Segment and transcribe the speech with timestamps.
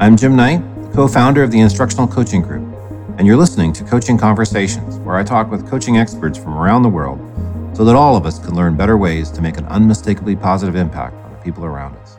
[0.00, 0.62] I'm Jim Knight,
[0.94, 2.62] co founder of the Instructional Coaching Group,
[3.18, 6.88] and you're listening to Coaching Conversations, where I talk with coaching experts from around the
[6.88, 7.18] world
[7.76, 11.16] so that all of us can learn better ways to make an unmistakably positive impact
[11.24, 12.16] on the people around us.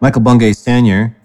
[0.00, 1.16] Michael Bungay Stanier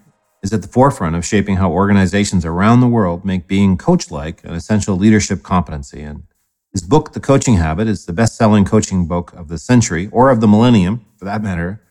[0.42, 4.42] is at the forefront of shaping how organizations around the world make being coach like
[4.42, 6.02] an essential leadership competency.
[6.02, 6.24] And
[6.72, 10.30] his book, The Coaching Habit, is the best selling coaching book of the century, or
[10.30, 11.84] of the millennium for that matter,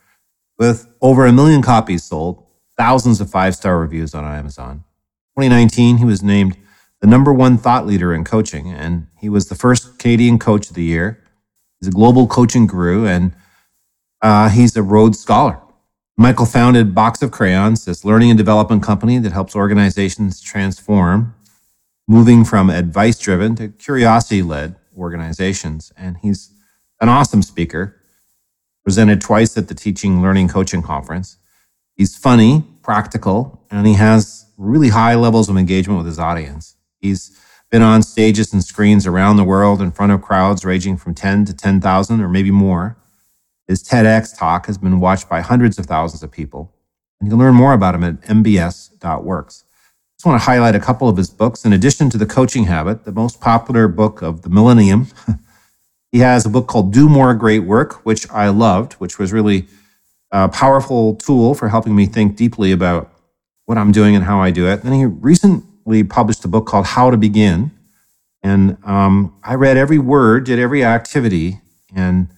[0.57, 2.43] with over a million copies sold,
[2.77, 4.83] thousands of five star reviews on Amazon.
[5.37, 6.57] 2019, he was named
[7.01, 10.75] the number one thought leader in coaching, and he was the first Canadian Coach of
[10.75, 11.23] the Year.
[11.79, 13.33] He's a global coaching guru, and
[14.21, 15.61] uh, he's a Rhodes Scholar.
[16.17, 21.35] Michael founded Box of Crayons, this learning and development company that helps organizations transform,
[22.07, 25.93] moving from advice driven to curiosity led organizations.
[25.95, 26.51] And he's
[26.99, 28.01] an awesome speaker
[28.87, 31.39] presented twice at the Teaching Learning Coaching Conference.
[31.97, 36.77] He's funny, practical, and he has really high levels of engagement with his audience.
[37.01, 37.37] He's
[37.69, 41.43] been on stages and screens around the world in front of crowds ranging from 10
[41.43, 42.95] to 10,000 or maybe more.
[43.67, 46.73] His TEDx talk has been watched by hundreds of thousands of people.
[47.19, 49.65] And you can learn more about him at mbs.works.
[49.67, 51.65] I just want to highlight a couple of his books.
[51.65, 55.07] In addition to The Coaching Habit, the most popular book of the millennium,
[56.17, 59.67] He has a book called Do More Great Work, which I loved, which was really
[60.31, 63.13] a powerful tool for helping me think deeply about
[63.65, 64.81] what I'm doing and how I do it.
[64.81, 67.69] Then he recently published a book called How to Begin.
[68.41, 71.61] And um, I read every word, did every activity,
[71.95, 72.29] and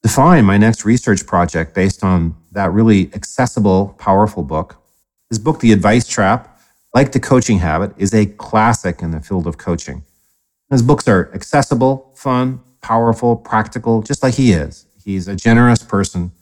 [0.00, 4.76] defined my next research project based on that really accessible, powerful book.
[5.28, 6.56] His book, The Advice Trap,
[6.94, 10.04] like The Coaching Habit, is a classic in the field of coaching.
[10.70, 14.86] His books are accessible, fun, powerful, practical, just like he is.
[15.04, 16.32] He's a generous person.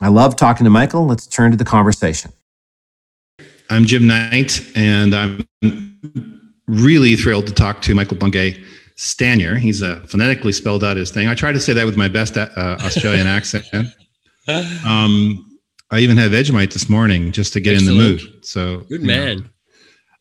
[0.00, 1.06] I love talking to Michael.
[1.06, 2.32] Let's turn to the conversation.
[3.70, 5.46] I'm Jim Knight, and I'm
[6.66, 8.62] really thrilled to talk to Michael Bungay
[8.96, 9.58] Stanier.
[9.58, 11.28] He's a phonetically spelled out his thing.
[11.28, 13.66] I try to say that with my best uh, Australian accent.
[14.48, 15.58] Um,
[15.90, 17.90] I even had Vegemite this morning just to get Excellent.
[17.90, 18.44] in the mood.
[18.44, 19.50] So good man.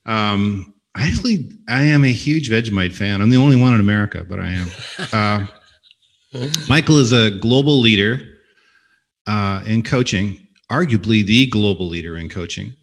[0.04, 0.12] Know.
[0.12, 3.22] Um, actually, I am a huge Vegemite fan.
[3.22, 4.70] I'm the only one in America, but I am.
[5.12, 5.46] Uh,
[6.70, 8.20] Michael is a global leader
[9.28, 12.74] uh, in coaching, arguably the global leader in coaching.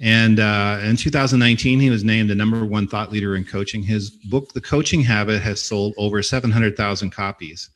[0.00, 3.82] And uh, in 2019, he was named the number one thought leader in coaching.
[3.82, 7.70] His book, The Coaching Habit, has sold over 700,000 copies.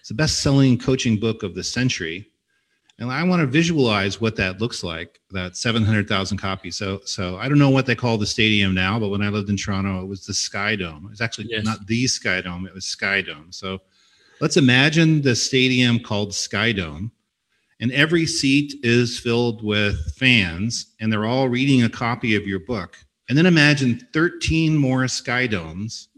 [0.00, 2.30] It's the best selling coaching book of the century.
[2.98, 6.76] And I want to visualize what that looks like, that 700,000 copies.
[6.76, 9.50] So, so I don't know what they call the stadium now, but when I lived
[9.50, 11.04] in Toronto, it was the Sky Dome.
[11.04, 11.64] It was actually yes.
[11.64, 13.48] not the Sky Dome, it was Sky Dome.
[13.50, 13.82] So
[14.40, 17.12] let's imagine the stadium called Sky Dome,
[17.80, 22.60] and every seat is filled with fans, and they're all reading a copy of your
[22.60, 22.96] book.
[23.28, 26.08] And then imagine 13 more Sky Domes,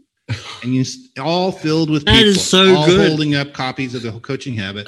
[0.63, 0.85] and you
[1.19, 3.05] all filled with people, so all good.
[3.05, 4.87] holding up copies of the coaching habit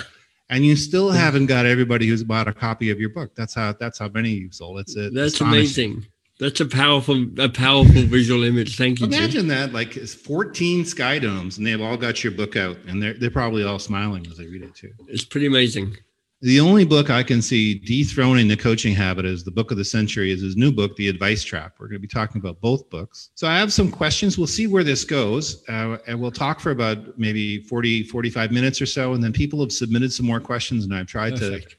[0.52, 3.34] and you still haven't got everybody who's bought a copy of your book.
[3.36, 4.80] That's how that's how many you've sold.
[4.80, 5.14] It's it.
[5.14, 6.06] That's amazing.
[6.40, 8.78] That's a powerful a powerful visual image.
[8.78, 9.06] Thank you.
[9.08, 9.48] Imagine Jim.
[9.48, 13.14] that, like it's 14 sky domes, and they've all got your book out, and they're
[13.14, 14.92] they're probably all smiling as they read it too.
[15.08, 15.98] It's pretty amazing.
[16.44, 19.86] The only book I can see dethroning the coaching habit as the book of the
[19.86, 21.76] century is his new book, The Advice Trap.
[21.78, 23.30] We're going to be talking about both books.
[23.36, 24.40] So I have some questions.
[24.40, 25.64] We'll see where this goes.
[25.70, 29.14] Uh, and we'll talk for about maybe 40, 45 minutes or so.
[29.14, 31.72] And then people have submitted some more questions, and I've tried Perfect.
[31.72, 31.76] to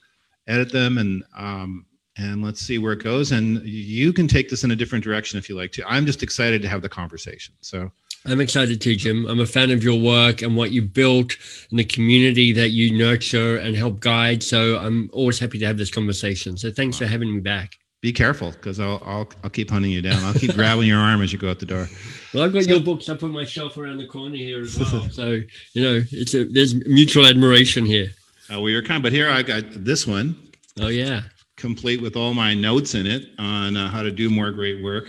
[0.46, 1.86] edit them and um,
[2.18, 3.32] and let's see where it goes.
[3.32, 5.88] And you can take this in a different direction if you like to.
[5.88, 7.54] I'm just excited to have the conversation.
[7.62, 7.90] So
[8.26, 9.26] I'm excited too, Jim.
[9.26, 11.36] I'm a fan of your work and what you built
[11.70, 14.42] and the community that you nurture and help guide.
[14.42, 16.56] So I'm always happy to have this conversation.
[16.56, 17.06] So thanks wow.
[17.06, 17.76] for having me back.
[18.00, 20.22] Be careful because I'll, I'll I'll keep hunting you down.
[20.24, 21.88] I'll keep grabbing your arm as you go out the door.
[22.34, 24.76] Well, I've got so, your books up on my shelf around the corner here as
[24.78, 25.08] well.
[25.10, 25.40] so
[25.72, 28.08] you know, it's a there's mutual admiration here.
[28.52, 30.36] Uh, well, you're kind, but here I got this one.
[30.80, 31.22] Oh yeah,
[31.56, 35.08] complete with all my notes in it on uh, how to do more great work.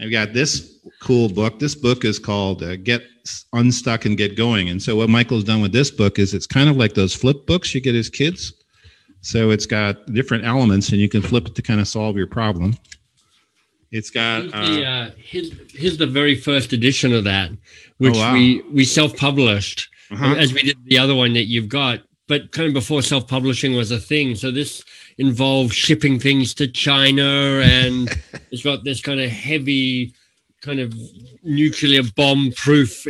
[0.00, 1.58] I've got this cool book.
[1.58, 3.02] This book is called uh, Get
[3.52, 4.70] Unstuck and Get Going.
[4.70, 7.46] And so, what Michael's done with this book is it's kind of like those flip
[7.46, 8.54] books you get as kids.
[9.20, 12.26] So, it's got different elements, and you can flip it to kind of solve your
[12.26, 12.76] problem.
[13.90, 14.44] It's got.
[14.54, 17.50] Uh, the, uh, here's, here's, the very first edition of that,
[17.98, 18.32] which oh, wow.
[18.32, 20.36] we, we self published, uh-huh.
[20.38, 22.00] as we did the other one that you've got,
[22.30, 24.36] but kind of before self publishing was a thing.
[24.36, 24.84] So, this
[25.18, 28.08] involved shipping things to China, and
[28.52, 30.14] it's got this kind of heavy,
[30.62, 30.94] kind of
[31.42, 33.04] nuclear bomb proof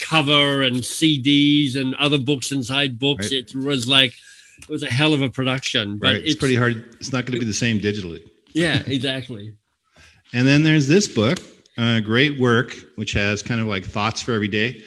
[0.00, 3.26] cover and CDs and other books inside books.
[3.26, 3.48] Right.
[3.48, 4.12] It was like
[4.60, 5.98] it was a hell of a production.
[5.98, 6.16] But right.
[6.16, 6.96] it's, it's pretty hard.
[6.98, 8.28] It's not going to be the same digitally.
[8.54, 9.54] Yeah, exactly.
[10.32, 11.38] and then there's this book,
[11.78, 14.82] uh, great work, which has kind of like thoughts for every day.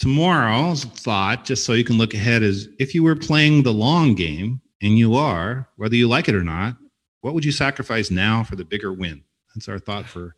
[0.00, 4.14] Tomorrow's thought, just so you can look ahead, is if you were playing the long
[4.14, 6.76] game, and you are, whether you like it or not,
[7.20, 9.22] what would you sacrifice now for the bigger win?
[9.54, 10.34] That's our thought for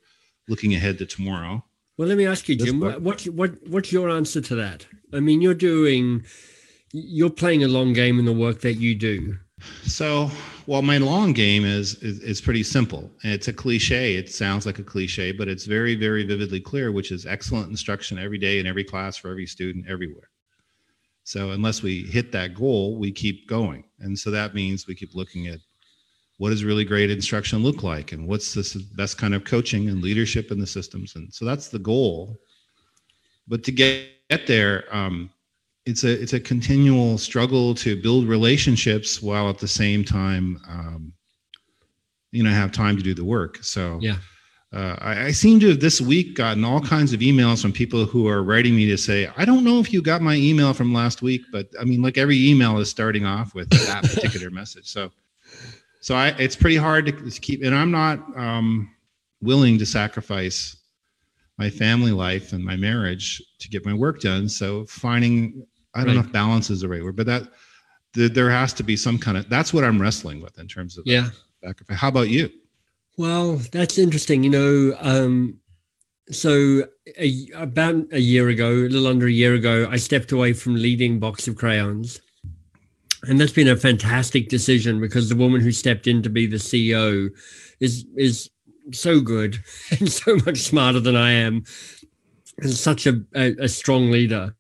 [0.49, 1.65] looking ahead to tomorrow.
[1.97, 2.81] Well, let me ask you, Jim.
[2.81, 4.87] What, what what what's your answer to that?
[5.13, 6.25] I mean, you're doing,
[6.93, 9.37] you're playing a long game in the work that you do.
[9.85, 10.31] So,
[10.67, 13.11] well, my long game is, is is pretty simple.
[13.23, 14.17] It's a cliche.
[14.17, 18.19] It sounds like a cliche, but it's very, very vividly clear, which is excellent instruction
[18.19, 20.31] every day in every class for every student everywhere.
[21.25, 25.15] So, unless we hit that goal, we keep going, and so that means we keep
[25.15, 25.59] looking at
[26.39, 30.03] what does really great instruction look like and what's the best kind of coaching and
[30.03, 32.37] leadership in the systems and so that's the goal
[33.47, 35.31] but to get, get there um,
[35.87, 41.13] it's a it's a continual struggle to build relationships while at the same time um,
[42.31, 44.17] you know have time to do the work so yeah
[44.75, 48.07] uh, I, I, seem to have this week gotten all kinds of emails from people
[48.07, 50.95] who are writing me to say, I don't know if you got my email from
[50.95, 54.87] last week, but I mean, like every email is starting off with that particular message.
[54.89, 55.13] So
[56.03, 58.91] so I, it's pretty hard to keep, and I'm not um,
[59.41, 60.77] willing to sacrifice
[61.59, 64.49] my family life and my marriage to get my work done.
[64.49, 66.15] So finding, I don't right.
[66.15, 67.49] know if balance is the right word, but that
[68.15, 69.49] the, there has to be some kind of.
[69.49, 71.31] That's what I'm wrestling with in terms of yeah.
[71.63, 71.99] Sacrifice.
[71.99, 72.51] How about you?
[73.19, 74.43] Well, that's interesting.
[74.43, 75.59] You know, um,
[76.31, 76.85] so
[77.19, 80.75] a, about a year ago, a little under a year ago, I stepped away from
[80.75, 82.21] leading Box of Crayons
[83.25, 86.57] and that's been a fantastic decision because the woman who stepped in to be the
[86.57, 87.31] CEO
[87.81, 88.51] is is
[88.93, 89.63] so good
[89.99, 91.65] and so much smarter than I am,
[92.59, 94.55] and such a, a, a strong leader,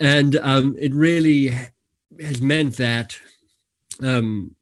[0.00, 1.54] and um, it really
[2.20, 3.18] has meant that
[4.02, 4.56] um,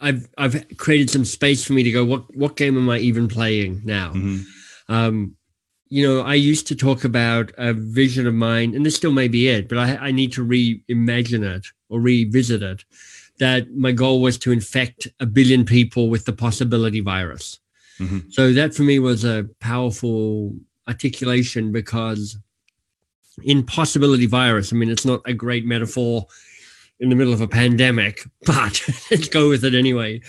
[0.00, 2.04] I've I've created some space for me to go.
[2.04, 4.12] What what game am I even playing now?
[4.12, 4.92] Mm-hmm.
[4.92, 5.36] Um,
[5.88, 9.28] you know, I used to talk about a vision of mine, and this still may
[9.28, 12.84] be it, but I, I need to reimagine it or revisit it.
[13.38, 17.58] That my goal was to infect a billion people with the possibility virus.
[17.98, 18.30] Mm-hmm.
[18.30, 20.54] So that for me was a powerful
[20.86, 22.38] articulation because
[23.42, 26.26] in possibility virus, I mean, it's not a great metaphor
[26.98, 30.20] in the middle of a pandemic, but let's go with it anyway.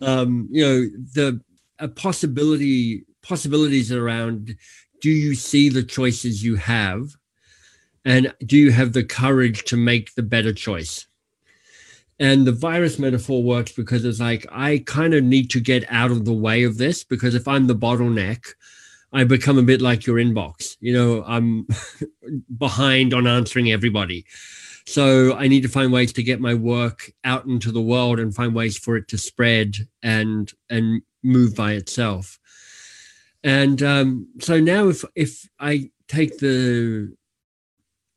[0.00, 0.80] Um, you know,
[1.14, 1.40] the
[1.80, 4.56] a possibility possibilities around
[5.00, 7.14] do you see the choices you have?
[8.04, 11.06] And do you have the courage to make the better choice?
[12.18, 16.10] And the virus metaphor works because it's like i kind of need to get out
[16.10, 18.44] of the way of this because if i'm the bottleneck
[19.12, 21.66] i become a bit like your inbox you know i'm
[22.58, 24.24] behind on answering everybody
[24.86, 28.34] so i need to find ways to get my work out into the world and
[28.34, 32.38] find ways for it to spread and and move by itself
[33.44, 37.14] and um, so now, if if I take the,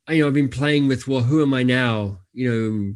[0.08, 2.18] you know, I've been playing with well, who am I now?
[2.32, 2.94] You know,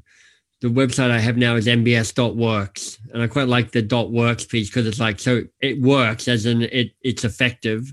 [0.61, 4.69] the website I have now is mbs.works, and I quite like the dot works piece
[4.69, 7.93] because it's like so it works as in it it's effective.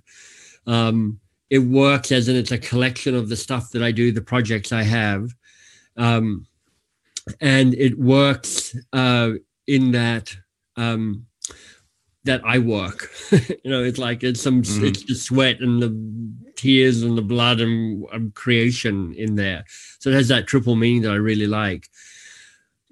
[0.65, 1.19] Um,
[1.49, 4.71] it works as in it's a collection of the stuff that I do, the projects
[4.71, 5.29] I have,
[5.97, 6.47] um,
[7.41, 9.31] and it works uh,
[9.67, 10.35] in that.
[10.75, 11.27] Um,
[12.25, 13.09] that I work.
[13.31, 14.85] you know, it's like it's some mm-hmm.
[14.85, 19.65] it's the sweat and the tears and the blood and, and creation in there.
[19.99, 21.89] So it has that triple meaning that I really like.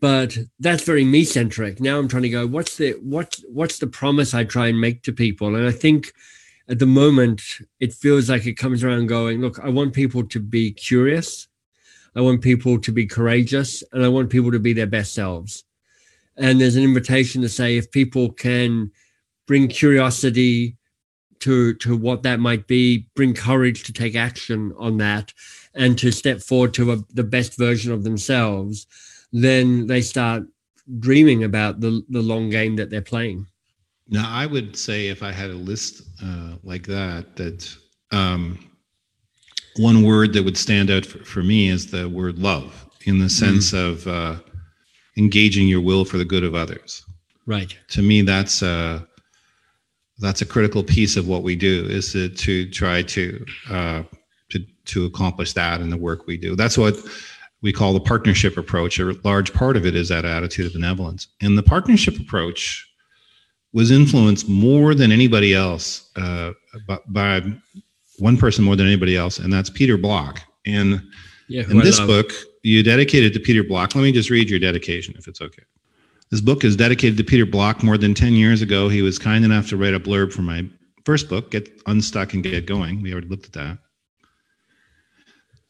[0.02, 1.80] But that's very me centric.
[1.80, 5.04] Now I'm trying to go, what's the what what's the promise I try and make
[5.04, 5.56] to people?
[5.56, 6.12] And I think
[6.68, 7.44] at the moment
[7.80, 11.48] it feels like it comes around going, look, I want people to be curious.
[12.16, 15.64] I want people to be courageous and I want people to be their best selves.
[16.36, 18.92] And there's an invitation to say if people can
[19.46, 20.78] bring curiosity
[21.42, 25.34] to to what that might be bring courage to take action on that
[25.76, 28.88] and to step forward to a, the best version of themselves
[29.32, 30.44] then they start
[31.00, 33.46] dreaming about the the long game that they're playing
[34.10, 37.76] now i would say if i had a list uh, like that that
[38.14, 38.60] um,
[39.78, 43.30] one word that would stand out for, for, me is the word love in the
[43.30, 43.90] sense mm.
[43.90, 44.36] of uh,
[45.16, 47.06] engaging your will for the good of others
[47.46, 49.00] right to me that's uh,
[50.22, 54.04] that's a critical piece of what we do is to, to try to, uh,
[54.50, 56.56] to to accomplish that in the work we do.
[56.56, 56.96] That's what
[57.62, 59.00] we call the partnership approach.
[59.00, 62.88] A large part of it is that attitude of benevolence, and the partnership approach
[63.74, 66.52] was influenced more than anybody else uh,
[66.88, 67.42] by, by,
[68.20, 70.42] one person more than anybody else, and that's Peter Block.
[70.66, 71.02] And
[71.48, 73.96] yeah, in this book, you dedicated to Peter Block.
[73.96, 75.64] Let me just read your dedication, if it's okay.
[76.30, 77.84] This book is dedicated to Peter Block.
[77.84, 80.66] More than 10 years ago, he was kind enough to write a blurb for my
[81.04, 83.02] first book, Get Unstuck and Get Going.
[83.02, 83.80] We already looked at that.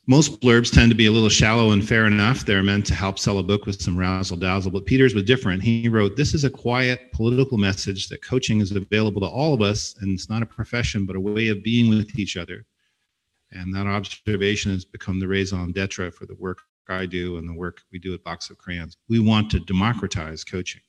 [0.07, 2.43] Most blurbs tend to be a little shallow and fair enough.
[2.43, 4.71] They're meant to help sell a book with some razzle dazzle.
[4.71, 5.61] But Peter's was different.
[5.61, 9.61] He wrote, This is a quiet political message that coaching is available to all of
[9.61, 12.65] us, and it's not a profession, but a way of being with each other.
[13.51, 17.53] And that observation has become the raison d'etre for the work I do and the
[17.53, 18.97] work we do at Box of Crayons.
[19.07, 20.81] We want to democratize coaching.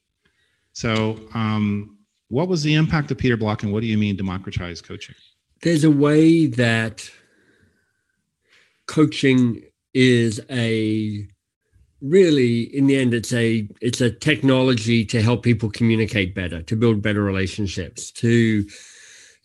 [0.73, 4.81] So, um, what was the impact of Peter Block, and what do you mean democratize
[4.81, 5.15] coaching?
[5.61, 7.11] There's a way that
[8.87, 9.63] coaching
[9.95, 11.27] is a
[12.01, 16.75] really in the end it's a it's a technology to help people communicate better to
[16.75, 18.67] build better relationships to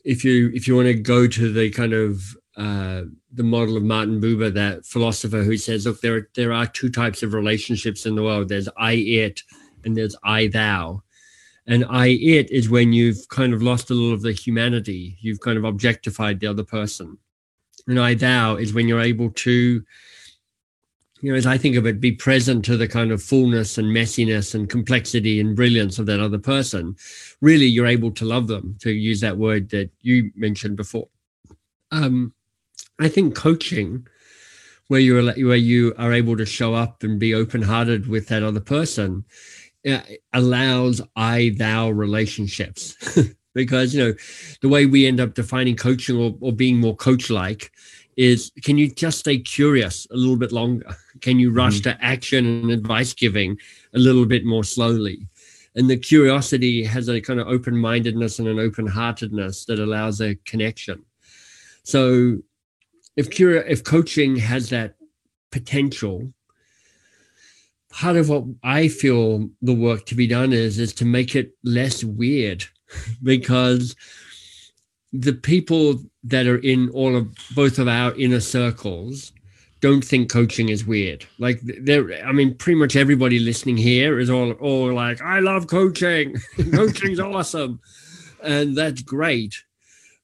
[0.04, 3.04] if you if you want to go to the kind of uh,
[3.34, 7.22] the model of Martin Buber, that philosopher who says, look, there there are two types
[7.22, 8.50] of relationships in the world.
[8.50, 9.42] There's I it
[9.86, 11.04] and there's I thou.
[11.68, 15.18] And I it is when you've kind of lost a little of the humanity.
[15.22, 17.18] You've kind of objectified the other person.
[17.88, 19.84] And I thou is when you're able to,
[21.22, 23.88] you know, as I think of it, be present to the kind of fullness and
[23.88, 26.96] messiness and complexity and brilliance of that other person.
[27.42, 31.08] Really, you're able to love them, to use that word that you mentioned before.
[31.92, 32.34] Um,
[33.00, 34.06] I think coaching,
[34.88, 38.44] where you're where you are able to show up and be open hearted with that
[38.44, 39.26] other person,
[39.88, 40.02] uh,
[40.34, 42.96] allows I thou relationships.
[43.58, 44.14] because you know
[44.62, 47.72] the way we end up defining coaching or, or being more coach like
[48.16, 50.86] is can you just stay curious a little bit longer?
[51.22, 51.98] Can you rush mm-hmm.
[51.98, 53.58] to action and advice giving
[53.96, 55.28] a little bit more slowly?
[55.76, 61.04] And the curiosity has a kind of open-mindedness and an open-heartedness that allows a connection.
[61.84, 62.40] So
[63.16, 64.96] if curi- if coaching has that
[65.52, 66.34] potential
[67.90, 71.52] part of what i feel the work to be done is is to make it
[71.64, 72.66] less weird
[73.24, 73.96] because
[75.14, 79.32] the people that are in all of both of our inner circles
[79.80, 81.26] don't think coaching is weird.
[81.38, 85.68] Like there, I mean, pretty much everybody listening here is all all like, I love
[85.68, 86.36] coaching.
[86.74, 87.80] Coaching's awesome.
[88.44, 89.56] And that's great.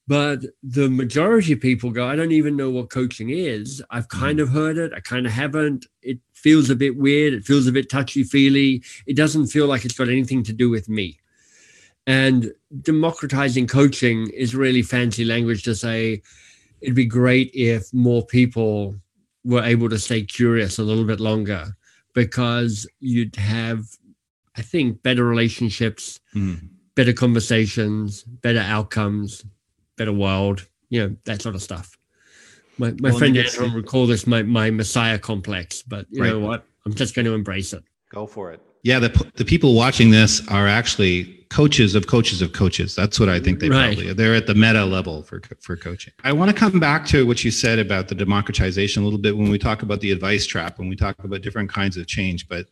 [0.08, 3.82] But the majority of people go, I don't even know what coaching is.
[3.90, 4.20] I've hmm.
[4.20, 4.92] kind of heard it.
[4.94, 5.86] I kind of haven't.
[6.02, 7.34] It feels a bit weird.
[7.34, 8.84] It feels a bit touchy feely.
[9.06, 11.20] It doesn't feel like it's got anything to do with me.
[12.06, 16.22] And democratizing coaching is really fancy language to say
[16.82, 18.96] it'd be great if more people
[19.46, 21.76] were able to stay curious a little bit longer
[22.14, 23.86] because you'd have,
[24.58, 26.68] I think, better relationships, mm.
[26.96, 29.46] better conversations, better outcomes,
[29.98, 31.98] better world, you know, that sort of stuff.
[32.78, 36.30] My, my well, friend Andrew would call this my, my messiah complex, but you right.
[36.30, 36.66] know what?
[36.86, 37.84] I'm just going to embrace it.
[38.10, 38.62] Go for it.
[38.84, 42.96] Yeah, the, the people watching this are actually coaches of coaches of coaches.
[42.96, 43.94] That's what I think they right.
[43.94, 44.14] probably are.
[44.16, 46.12] They're at the meta level for for coaching.
[46.24, 49.38] I want to come back to what you said about the democratization a little bit
[49.38, 52.50] when we talk about the advice trap, when we talk about different kinds of change.
[52.50, 52.66] But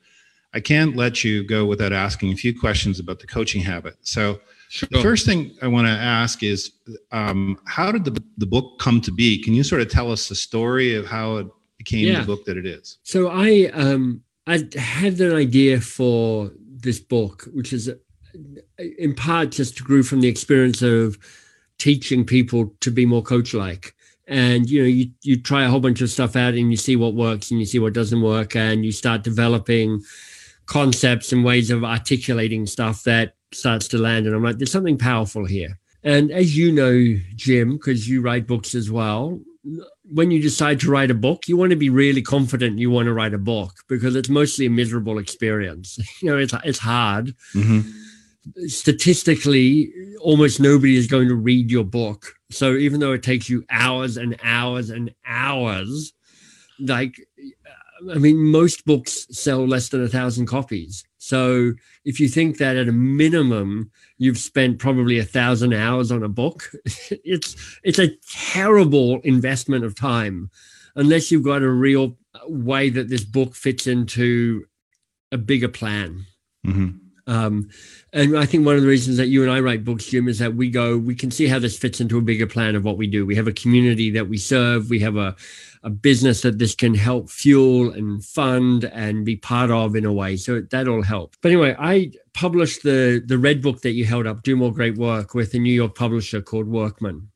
[0.55, 3.97] I can't let you go without asking a few questions about the coaching habit.
[4.01, 4.89] So sure.
[4.91, 6.71] the first thing I want to ask is,
[7.11, 9.43] um, how did the the book come to be?
[9.43, 11.47] Can you sort of tell us the story of how it
[11.77, 12.21] became yeah.
[12.21, 12.97] the book that it is?
[13.03, 16.51] So I um I had an idea for
[16.83, 17.91] this book, which is
[18.77, 21.17] in part just grew from the experience of
[21.77, 23.95] teaching people to be more coach like
[24.31, 26.95] and you know you, you try a whole bunch of stuff out and you see
[26.95, 30.01] what works and you see what doesn't work and you start developing
[30.65, 34.25] concepts and ways of articulating stuff that starts to land.
[34.25, 35.77] And i'm like there's something powerful here.
[36.03, 39.39] And as you know jim because you write books as well
[40.03, 43.05] when you decide to write a book you want to be really confident you want
[43.05, 45.99] to write a book because it's mostly a miserable experience.
[46.21, 47.35] You know it's, it's hard.
[47.53, 48.00] Mm-hmm
[48.67, 52.33] statistically, almost nobody is going to read your book.
[52.49, 56.13] So even though it takes you hours and hours and hours,
[56.79, 57.15] like,
[58.09, 61.03] I mean, most books sell less than a thousand copies.
[61.17, 66.23] So if you think that at a minimum you've spent probably a thousand hours on
[66.23, 66.71] a book,
[67.11, 70.49] it's it's a terrible investment of time,
[70.95, 72.17] unless you've got a real
[72.47, 74.65] way that this book fits into
[75.31, 76.25] a bigger plan.
[76.65, 76.97] Mm-hmm.
[77.31, 77.69] Um,
[78.11, 80.39] and I think one of the reasons that you and I write books, Jim, is
[80.39, 82.97] that we go, we can see how this fits into a bigger plan of what
[82.97, 83.25] we do.
[83.25, 84.89] We have a community that we serve.
[84.89, 85.33] We have a,
[85.81, 90.11] a business that this can help fuel and fund and be part of in a
[90.11, 90.35] way.
[90.35, 91.37] So that all helps.
[91.41, 94.97] But anyway, I published the the red book that you held up, Do More Great
[94.97, 97.29] Work, with a New York publisher called Workman.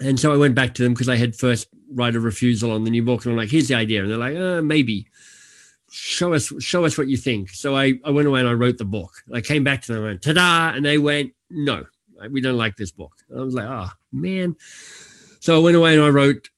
[0.00, 2.82] And so I went back to them because I had first right of refusal on
[2.82, 3.24] the new book.
[3.24, 4.02] And I'm like, here's the idea.
[4.02, 5.06] And they're like, uh, maybe.
[5.92, 7.50] Show us show us what you think.
[7.50, 9.12] So I, I went away and I wrote the book.
[9.32, 11.84] I came back to them and ta-da, and they went, no,
[12.30, 13.12] we don't like this book.
[13.28, 14.56] And I was like, oh man.
[15.40, 16.48] So I went away and I wrote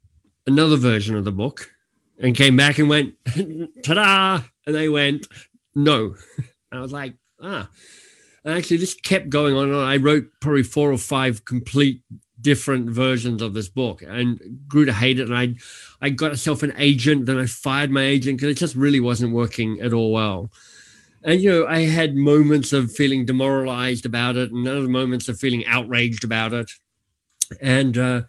[0.47, 1.71] another version of the book
[2.19, 3.14] and came back and went,
[3.83, 5.26] ta-da, and they went,
[5.75, 6.14] no.
[6.37, 7.69] And I was like, ah.
[8.45, 9.73] And actually, this kept going on.
[9.73, 12.03] I wrote probably four or five complete
[12.45, 15.29] different versions of this book and grew to hate it.
[15.29, 15.55] And I,
[16.01, 17.27] I got myself an agent.
[17.27, 20.53] Then I fired my agent because it just really wasn't working at all well.
[21.25, 25.41] And you know, I had moments of feeling demoralized about it, and other moments of
[25.41, 26.71] feeling outraged about it.
[27.63, 28.23] And uh,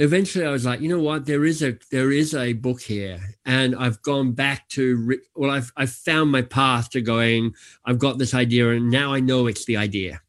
[0.00, 1.26] eventually, I was like, you know what?
[1.26, 5.52] There is a there is a book here, and I've gone back to re- well,
[5.52, 7.54] I've I've found my path to going.
[7.84, 10.20] I've got this idea, and now I know it's the idea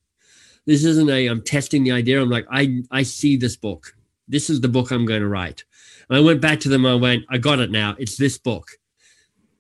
[0.68, 2.22] this isn't a I'm testing the idea.
[2.22, 3.96] I'm like, I I see this book.
[4.28, 5.64] This is the book I'm going to write.
[6.10, 6.86] And I went back to them.
[6.86, 7.96] I went, I got it now.
[7.98, 8.68] It's this book.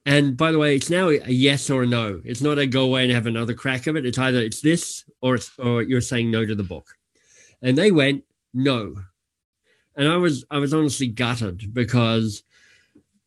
[0.05, 2.21] And by the way, it's now a yes or a no.
[2.23, 4.05] It's not a go away and have another crack of it.
[4.05, 6.95] It's either it's this or it's or you're saying no to the book.
[7.61, 8.23] And they went
[8.53, 8.95] no.
[9.95, 12.43] And I was I was honestly gutted because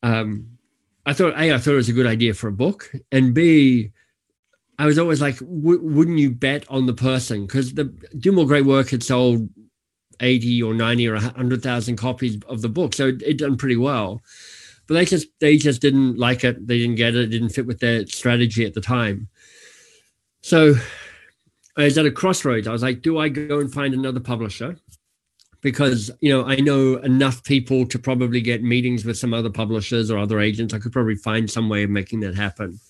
[0.03, 0.59] um
[1.07, 3.91] I thought A, I thought it was a good idea for a book, and B,
[4.81, 7.45] I was always like, wouldn't you bet on the person?
[7.45, 7.85] Because the
[8.19, 9.47] Do More Great Work had sold
[10.21, 12.95] 80 or 90 or 100,000 copies of the book.
[12.95, 14.23] So it, it done pretty well.
[14.89, 16.67] But they just they just didn't like it.
[16.67, 17.25] They didn't get it.
[17.25, 19.29] It didn't fit with their strategy at the time.
[20.41, 20.73] So
[21.77, 22.67] I was at a crossroads.
[22.67, 24.79] I was like, do I go and find another publisher?
[25.61, 30.11] Because you know I know enough people to probably get meetings with some other publishers
[30.11, 30.73] or other agents.
[30.73, 32.81] I could probably find some way of making that happen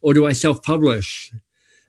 [0.00, 1.32] or do I self publish?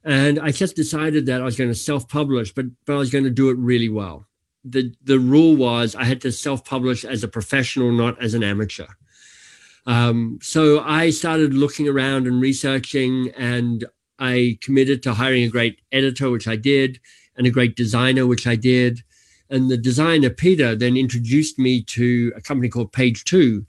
[0.03, 3.11] And I just decided that I was going to self publish, but, but I was
[3.11, 4.27] going to do it really well.
[4.63, 8.43] The, the rule was I had to self publish as a professional, not as an
[8.43, 8.87] amateur.
[9.85, 13.85] Um, so I started looking around and researching, and
[14.19, 16.99] I committed to hiring a great editor, which I did,
[17.35, 19.03] and a great designer, which I did.
[19.49, 23.65] And the designer, Peter, then introduced me to a company called Page Two,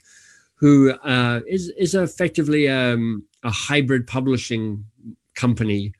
[0.55, 4.85] who uh, is is effectively um, a hybrid publishing
[5.35, 5.93] company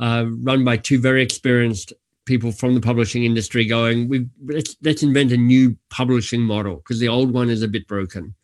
[0.00, 1.92] uh, run by two very experienced
[2.24, 6.98] people from the publishing industry going we let's let's invent a new publishing model because
[6.98, 8.34] the old one is a bit broken.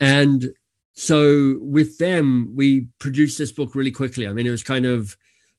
[0.00, 0.52] And
[0.94, 4.26] so with them we produced this book really quickly.
[4.26, 5.16] I mean it was kind of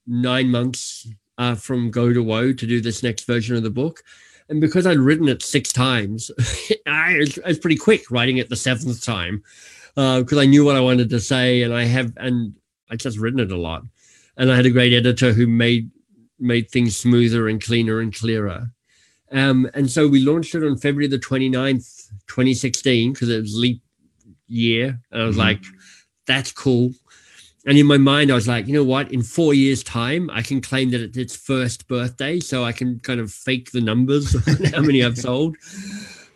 [0.08, 4.04] nine months uh, from go to woe to do this next version of the book.
[4.50, 6.30] And because i'd written it six times
[6.86, 9.42] I, was, I was pretty quick writing it the seventh time
[9.96, 12.56] because uh, I knew what I wanted to say, and I have and
[12.90, 13.84] I just written it a lot,
[14.38, 15.90] and I had a great editor who made
[16.40, 18.72] made things smoother and cleaner and clearer.
[19.32, 23.82] Um, and so we launched it on February the 29th, 2016, because it was leap
[24.48, 25.00] year.
[25.12, 25.48] And I was mm-hmm.
[25.48, 25.64] like,
[26.28, 26.92] that's cool.
[27.66, 29.12] And in my mind, I was like, you know what?
[29.12, 32.40] In four years' time, I can claim that it's its first birthday.
[32.40, 35.56] So I can kind of fake the numbers on how many I've sold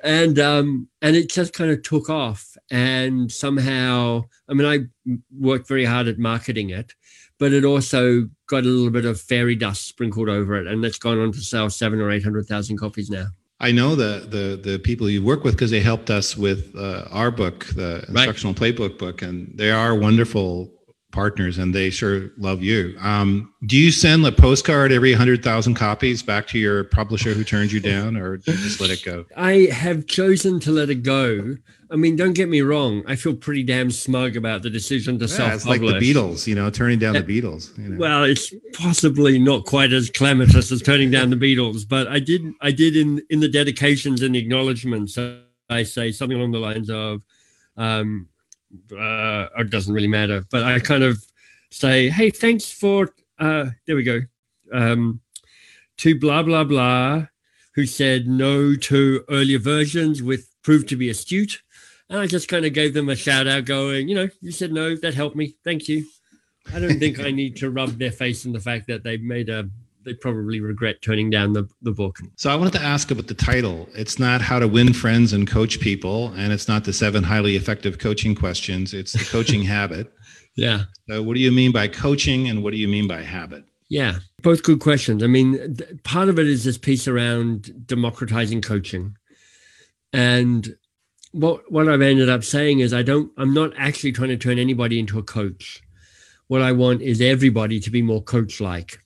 [0.04, 2.57] and um, and it just kind of took off.
[2.70, 6.94] And somehow, I mean, I worked very hard at marketing it,
[7.40, 10.98] but it also got a little bit of fairy dust sprinkled over it, and it's
[10.98, 13.28] gone on to sell seven or eight hundred thousand copies now.
[13.60, 17.06] I know the the the people you work with because they helped us with uh,
[17.10, 18.76] our book, the instructional right.
[18.76, 20.72] playbook book, and they are wonderful
[21.12, 22.96] partners and they sure love you.
[23.00, 27.72] Um, do you send a postcard every 100,000 copies back to your publisher who turned
[27.72, 29.26] you down or do you just let it go?
[29.38, 31.56] I have chosen to let it go.
[31.90, 33.04] I mean, don't get me wrong.
[33.08, 35.56] I feel pretty damn smug about the decision to yeah, self-publish.
[35.56, 37.78] It's like the Beatles, you know, turning down the Beatles.
[37.78, 37.98] You know.
[37.98, 42.42] Well, it's possibly not quite as calamitous as turning down the Beatles, but I did,
[42.62, 45.18] I did in in the dedications and the acknowledgements.
[45.70, 47.22] I say something along the lines of,
[47.76, 48.28] um,
[48.92, 50.46] uh, it doesn't really matter.
[50.52, 51.24] But I kind of
[51.72, 54.22] say, hey, thanks for, uh, there we go,
[54.74, 55.22] um,
[55.98, 57.28] to blah, blah, blah,
[57.76, 61.64] who said no to earlier versions with proved to be astute.
[62.10, 64.74] And I just kind of gave them a shout out going, you know, you said
[64.74, 65.56] no, that helped me.
[65.64, 66.06] Thank you.
[66.74, 69.48] I don't think I need to rub their face in the fact that they made
[69.48, 69.70] a
[70.04, 72.20] they probably regret turning down the, the book.
[72.36, 73.88] So I wanted to ask about the title.
[73.94, 77.56] It's not how to win friends and coach people, and it's not the seven highly
[77.56, 78.94] effective coaching questions.
[78.94, 80.12] It's the coaching habit.
[80.56, 80.84] Yeah.
[81.10, 83.64] So what do you mean by coaching and what do you mean by habit?
[83.88, 85.24] Yeah, both good questions.
[85.24, 89.16] I mean, part of it is this piece around democratizing coaching.
[90.14, 90.76] And
[91.32, 94.60] what what I've ended up saying is I don't I'm not actually trying to turn
[94.60, 95.82] anybody into a coach.
[96.48, 99.00] What I want is everybody to be more coach like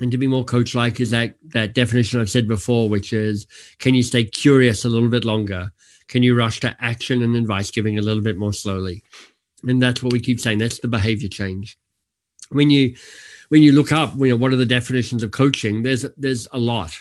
[0.00, 3.46] and to be more coach like is that that definition I've said before, which is
[3.78, 5.72] can you stay curious a little bit longer?
[6.08, 9.02] Can you rush to action and advice giving a little bit more slowly?
[9.66, 10.58] And that's what we keep saying.
[10.58, 11.78] That's the behavior change.
[12.50, 12.96] When you
[13.48, 15.82] when you look up, you know, what are the definitions of coaching?
[15.82, 17.00] There's there's a lot,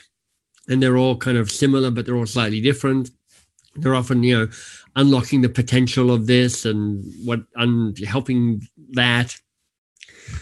[0.67, 3.11] and they're all kind of similar, but they're all slightly different.
[3.75, 4.51] They're often, you know,
[4.95, 9.35] unlocking the potential of this and what and helping that,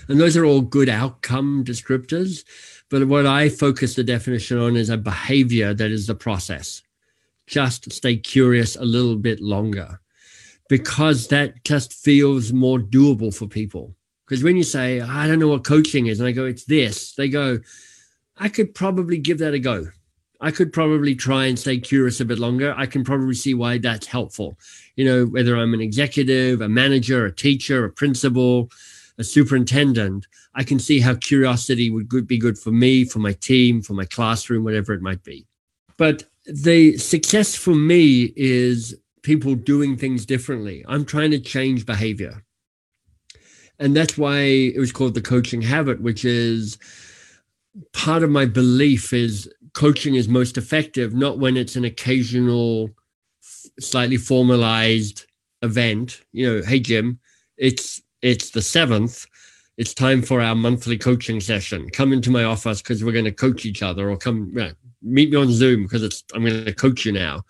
[0.07, 2.43] and those are all good outcome descriptors.
[2.89, 6.83] But what I focus the definition on is a behavior that is the process.
[7.47, 9.99] Just stay curious a little bit longer
[10.69, 15.49] because that just feels more doable for people because when you say, I don't know
[15.49, 17.59] what coaching is, and I go, it's this, they go,
[18.38, 19.89] I could probably give that a go.
[20.43, 22.73] I could probably try and stay curious a bit longer.
[22.77, 24.58] I can probably see why that's helpful.
[24.97, 28.69] You know, whether I'm an executive, a manager, a teacher, a principal,
[29.17, 33.82] a superintendent, I can see how curiosity would be good for me, for my team,
[33.82, 35.47] for my classroom, whatever it might be.
[35.97, 40.84] But the success for me is people doing things differently.
[40.89, 42.43] I'm trying to change behavior
[43.79, 46.77] and that's why it was called the coaching habit which is
[47.91, 52.89] part of my belief is coaching is most effective not when it's an occasional
[53.79, 55.25] slightly formalized
[55.62, 56.21] event.
[56.31, 57.19] You know hey jim
[57.57, 59.27] it's it's the 7th
[59.77, 61.89] it's time for our monthly coaching session.
[61.89, 64.53] Come into my office because we're going to coach each other or come
[65.01, 67.43] meet me on zoom because it's i'm going to coach you now.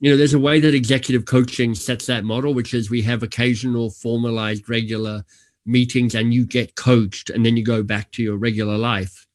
[0.00, 3.22] You know, there's a way that executive coaching sets that model, which is we have
[3.22, 5.24] occasional formalized regular
[5.66, 9.26] meetings and you get coached and then you go back to your regular life.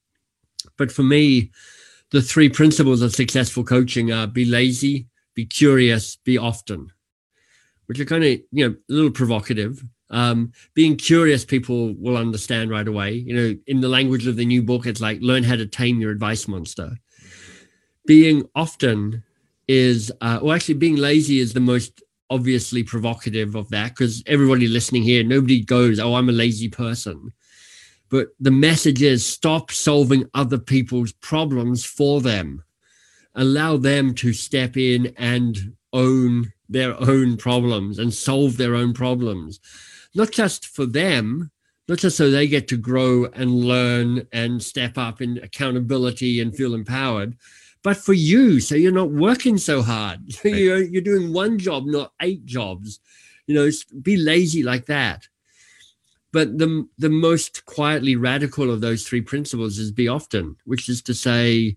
[0.78, 1.52] But for me,
[2.12, 6.92] the three principles of successful coaching are be lazy, be curious, be often,
[7.86, 9.84] which are kind of, you know, a little provocative.
[10.10, 13.14] Um, being curious, people will understand right away.
[13.14, 16.02] You know, in the language of the new book, it's like learn how to tame
[16.02, 16.98] your advice monster.
[18.08, 19.24] Being often
[19.68, 24.68] is, uh, well, actually, being lazy is the most obviously provocative of that because everybody
[24.68, 27.32] listening here, nobody goes, Oh, I'm a lazy person.
[28.10, 32.64] But the message is stop solving other people's problems for them.
[33.36, 39.60] Allow them to step in and own their own problems and solve their own problems,
[40.14, 41.52] not just for them,
[41.88, 46.56] not just so they get to grow and learn and step up in accountability and
[46.56, 47.36] feel empowered,
[47.82, 50.20] but for you, so you're not working so hard.
[50.44, 50.56] Right.
[50.56, 53.00] you're, you're doing one job, not eight jobs.
[53.48, 53.70] You know,
[54.02, 55.28] be lazy like that.
[56.32, 61.02] But the, the most quietly radical of those three principles is be often, which is
[61.04, 61.76] to say,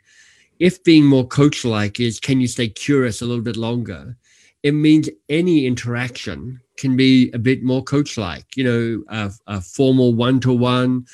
[0.59, 4.17] if being more coach like is can you stay curious a little bit longer?
[4.63, 9.61] It means any interaction can be a bit more coach like, you know, a, a
[9.61, 11.07] formal one to one,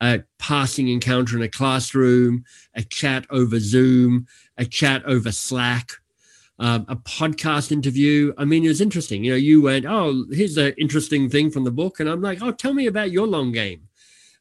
[0.00, 4.26] a passing encounter in a classroom, a chat over Zoom,
[4.58, 5.92] a chat over Slack,
[6.62, 8.32] um, a podcast interview.
[8.38, 9.24] I mean, it was interesting.
[9.24, 11.98] You know, you went, oh, here's an interesting thing from the book.
[11.98, 13.88] And I'm like, oh, tell me about your long game.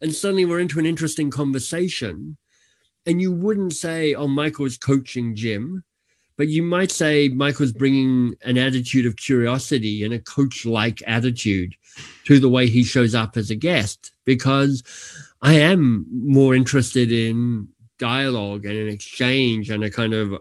[0.02, 2.38] And suddenly we're into an interesting conversation.
[3.08, 5.84] And you wouldn't say, oh, Michael's coaching Jim,
[6.38, 11.74] but you might say Michael's bringing an attitude of curiosity and a coach like attitude
[12.26, 14.84] to the way he shows up as a guest because
[15.42, 20.40] I am more interested in dialogue and an exchange and a kind of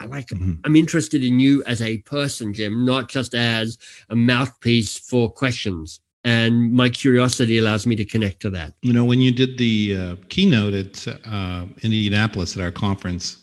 [0.00, 0.54] I like mm-hmm.
[0.64, 3.78] I'm interested in you as a person, Jim, not just as
[4.10, 6.00] a mouthpiece for questions.
[6.24, 8.74] And my curiosity allows me to connect to that.
[8.82, 13.38] You know, when you did the uh, keynote at uh, Indianapolis at our conference,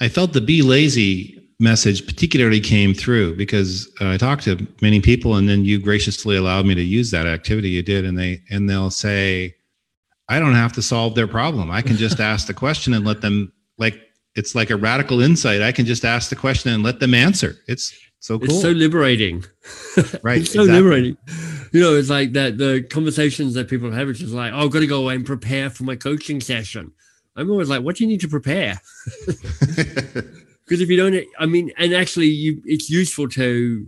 [0.00, 5.00] I felt the be lazy message particularly came through because uh, I talked to many
[5.00, 8.42] people, and then you graciously allowed me to use that activity you did, and they
[8.50, 9.54] and they'll say,
[10.28, 11.70] I don't have to solve their problem.
[11.70, 14.00] I can just ask the question and let them like
[14.36, 15.62] it's like a radical insight.
[15.62, 17.56] I can just ask the question and let them answer.
[17.68, 18.48] It's so cool.
[18.48, 19.44] It's so liberating.
[20.22, 20.40] Right.
[20.40, 20.72] it's so exactly.
[20.72, 21.16] liberating.
[21.72, 24.70] You know, it's like that the conversations that people have, which is like, oh, I've
[24.70, 26.92] got to go away and prepare for my coaching session.
[27.36, 28.80] I'm always like, what do you need to prepare?
[30.64, 33.86] Because if you don't, I mean, and actually, you it's useful to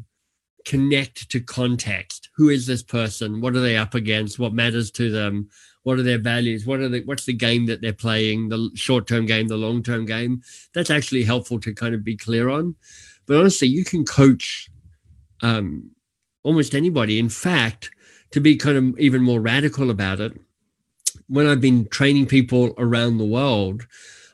[0.67, 2.29] connect to context.
[2.37, 3.41] Who is this person?
[3.41, 4.39] What are they up against?
[4.39, 5.49] What matters to them?
[5.87, 6.67] What are their values?
[6.67, 8.49] What are the what's the game that they're playing?
[8.49, 10.43] The short-term game the long-term game?
[10.75, 12.75] That's actually helpful to kind of be clear on.
[13.27, 14.69] But honestly you can coach
[15.43, 15.93] um,
[16.43, 17.21] almost anybody.
[17.21, 17.91] In fact
[18.33, 20.33] to be kind of even more radical about it
[21.29, 23.87] when i've been training people around the world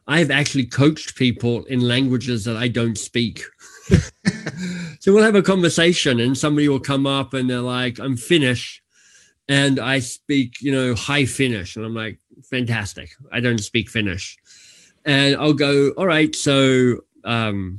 [0.09, 3.43] i've actually coached people in languages that i don't speak.
[5.01, 8.82] So we'll have a conversation and somebody will come up and they're like i'm finnish
[9.53, 11.77] and I speak, you know, high Finnish.
[11.77, 13.11] And I'm like, fantastic.
[13.31, 14.38] I don't speak Finnish.
[15.05, 17.79] And I'll go, all right, so um,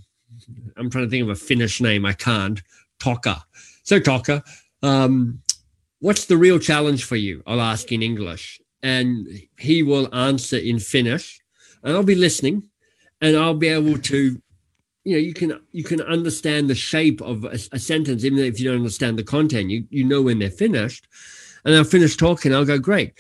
[0.78, 2.06] I'm trying to think of a Finnish name.
[2.06, 2.62] I can't.
[3.00, 3.44] Toka.
[3.82, 4.44] So Toka,
[4.84, 5.42] um,
[5.98, 7.42] what's the real challenge for you?
[7.48, 8.62] I'll ask in English.
[8.84, 11.42] And he will answer in Finnish.
[11.82, 12.70] And I'll be listening
[13.20, 14.40] and I'll be able to,
[15.06, 18.60] you know, you can you can understand the shape of a, a sentence, even if
[18.60, 19.72] you don't understand the content.
[19.72, 21.08] You you know when they're finished.
[21.66, 23.14] And I'll finish talking, I'll go, great.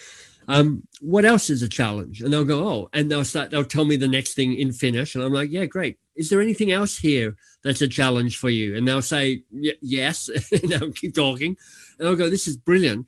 [0.47, 2.21] Um, what else is a challenge?
[2.21, 5.15] And they'll go, oh, and they'll start, they'll tell me the next thing in Finnish.
[5.15, 5.97] And I'm like, yeah, great.
[6.15, 8.75] Is there anything else here that's a challenge for you?
[8.75, 10.29] And they'll say, yes.
[10.51, 11.57] and I'll keep talking.
[11.99, 13.07] And I'll go, this is brilliant.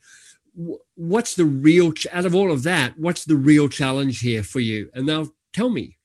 [0.95, 4.61] What's the real, ch- out of all of that, what's the real challenge here for
[4.61, 4.89] you?
[4.93, 5.97] And they'll tell me.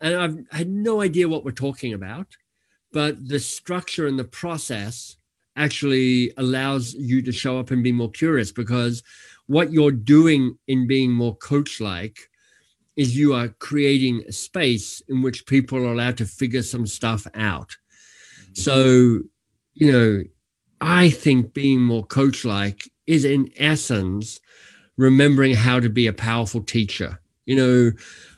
[0.00, 2.26] And I've had no idea what we're talking about,
[2.92, 5.16] but the structure and the process
[5.56, 9.02] actually allows you to show up and be more curious because
[9.46, 12.18] what you're doing in being more coach like
[12.96, 17.26] is you are creating a space in which people are allowed to figure some stuff
[17.34, 17.76] out.
[18.40, 18.54] Mm-hmm.
[18.54, 19.20] So,
[19.74, 20.22] you know,
[20.80, 24.40] I think being more coach like is in essence
[24.96, 27.20] remembering how to be a powerful teacher.
[27.46, 27.92] You know,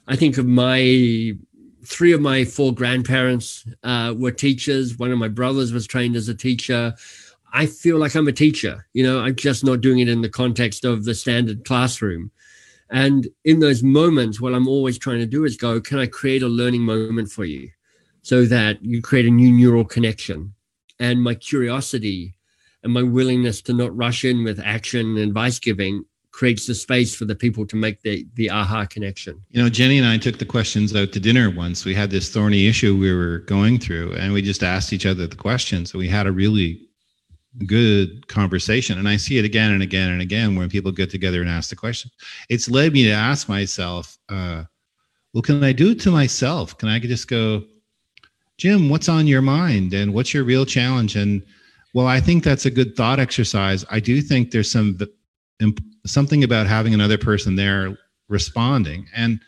[0.08, 1.32] I think of my
[1.86, 4.98] three of my four grandparents uh, were teachers.
[4.98, 6.94] One of my brothers was trained as a teacher.
[7.52, 8.86] I feel like I'm a teacher.
[8.92, 12.30] You know, I'm just not doing it in the context of the standard classroom.
[12.90, 16.42] And in those moments, what I'm always trying to do is go, can I create
[16.42, 17.70] a learning moment for you
[18.22, 20.54] so that you create a new neural connection?
[20.98, 22.34] And my curiosity
[22.82, 26.04] and my willingness to not rush in with action and advice giving
[26.36, 29.40] creates the space for the people to make the the aha connection.
[29.50, 31.86] You know, Jenny and I took the questions out to dinner once.
[31.86, 35.26] We had this thorny issue we were going through, and we just asked each other
[35.26, 35.90] the questions.
[35.90, 36.82] So we had a really
[37.66, 41.40] good conversation and i see it again and again and again when people get together
[41.40, 42.10] and ask the question
[42.50, 44.62] it's led me to ask myself uh,
[45.32, 47.64] well can i do it to myself can i just go
[48.58, 51.42] jim what's on your mind and what's your real challenge and
[51.94, 54.98] well i think that's a good thought exercise i do think there's some
[56.04, 57.96] something about having another person there
[58.28, 59.40] responding and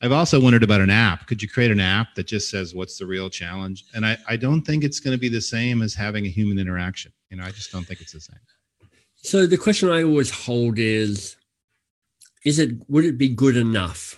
[0.00, 1.26] I've also wondered about an app.
[1.26, 3.84] Could you create an app that just says what's the real challenge?
[3.94, 6.58] And I, I don't think it's going to be the same as having a human
[6.58, 7.12] interaction.
[7.30, 8.38] You know, I just don't think it's the same.
[9.16, 11.36] So the question I always hold is
[12.44, 14.16] is it would it be good enough?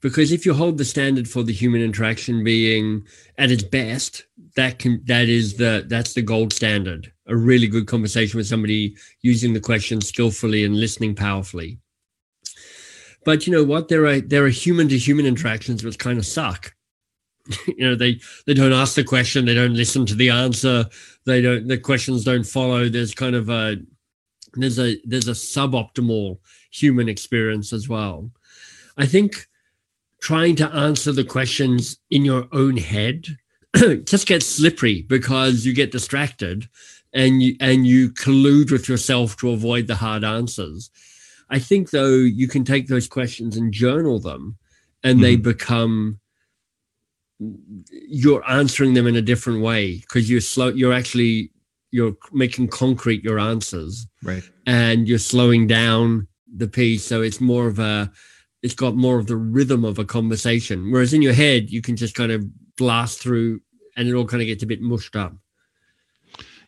[0.00, 4.78] Because if you hold the standard for the human interaction being at its best, that
[4.78, 7.12] can that is the that's the gold standard.
[7.30, 11.78] A really good conversation with somebody using the question skillfully and listening powerfully
[13.24, 13.88] but you know what?
[13.88, 16.74] There are there are human to human interactions which kind of suck.
[17.66, 20.86] you know, they they don't ask the question, they don't listen to the answer,
[21.26, 22.88] they don't the questions don't follow.
[22.88, 23.76] There's kind of a
[24.54, 26.38] there's a there's a suboptimal
[26.70, 28.30] human experience as well.
[28.96, 29.46] I think
[30.20, 33.26] trying to answer the questions in your own head
[34.04, 36.68] just gets slippery because you get distracted
[37.12, 40.90] and you and you collude with yourself to avoid the hard answers
[41.50, 44.56] I think though you can take those questions and journal them,
[45.02, 45.22] and mm-hmm.
[45.22, 46.20] they become
[47.90, 50.68] you're answering them in a different way because you're slow.
[50.68, 51.50] You're actually
[51.90, 54.48] you're making concrete your answers, right?
[54.66, 58.10] And you're slowing down the piece, so it's more of a
[58.62, 60.92] it's got more of the rhythm of a conversation.
[60.92, 62.44] Whereas in your head, you can just kind of
[62.76, 63.60] blast through,
[63.96, 65.34] and it all kind of gets a bit mushed up.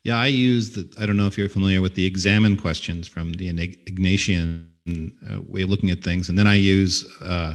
[0.05, 0.93] Yeah, I use the.
[0.99, 5.63] I don't know if you're familiar with the examen questions from the Ignatian uh, way
[5.63, 6.29] of looking at things.
[6.29, 7.55] And then I use uh,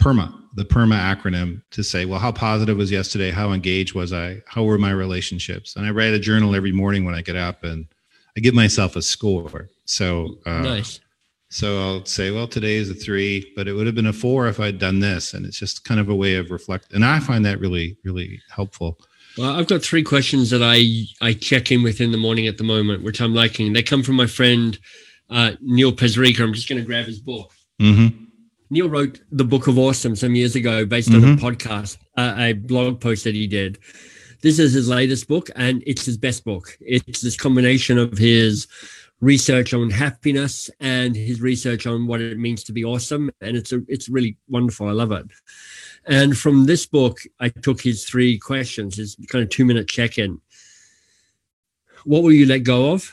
[0.00, 3.30] PERMA, the PERMA acronym, to say, well, how positive was yesterday?
[3.30, 4.42] How engaged was I?
[4.46, 5.74] How were my relationships?
[5.74, 7.86] And I write a journal every morning when I get up, and
[8.36, 9.68] I give myself a score.
[9.86, 11.00] So uh, nice.
[11.48, 14.48] So I'll say, well, today is a three, but it would have been a four
[14.48, 15.32] if I'd done this.
[15.32, 16.92] And it's just kind of a way of reflect.
[16.92, 18.98] And I find that really, really helpful.
[19.38, 22.58] Well, I've got three questions that I I check in with in the morning at
[22.58, 23.72] the moment, which I'm liking.
[23.72, 24.78] They come from my friend
[25.30, 26.40] uh, Neil Pasricha.
[26.40, 27.52] I'm just going to grab his book.
[27.80, 28.24] Mm-hmm.
[28.70, 31.24] Neil wrote the Book of Awesome some years ago, based mm-hmm.
[31.24, 31.46] on a mm-hmm.
[31.46, 33.78] podcast, uh, a blog post that he did.
[34.42, 36.76] This is his latest book, and it's his best book.
[36.80, 38.66] It's this combination of his
[39.20, 43.72] research on happiness and his research on what it means to be awesome, and it's
[43.72, 44.88] a, it's really wonderful.
[44.88, 45.26] I love it.
[46.06, 50.18] And from this book, I took his three questions, his kind of two minute check
[50.18, 50.40] in.
[52.04, 53.12] What will you let go of?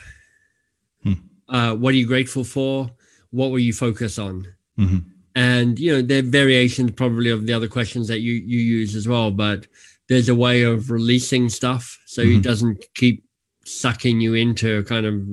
[1.53, 2.89] uh, what are you grateful for?
[3.32, 4.47] What will you focus on?
[4.77, 4.99] Mm-hmm.
[5.36, 8.95] And you know, there are variations probably of the other questions that you you use
[8.95, 9.67] as well, but
[10.10, 12.38] there's a way of releasing stuff so mm-hmm.
[12.39, 13.23] it doesn't keep
[13.65, 15.23] sucking you into kind of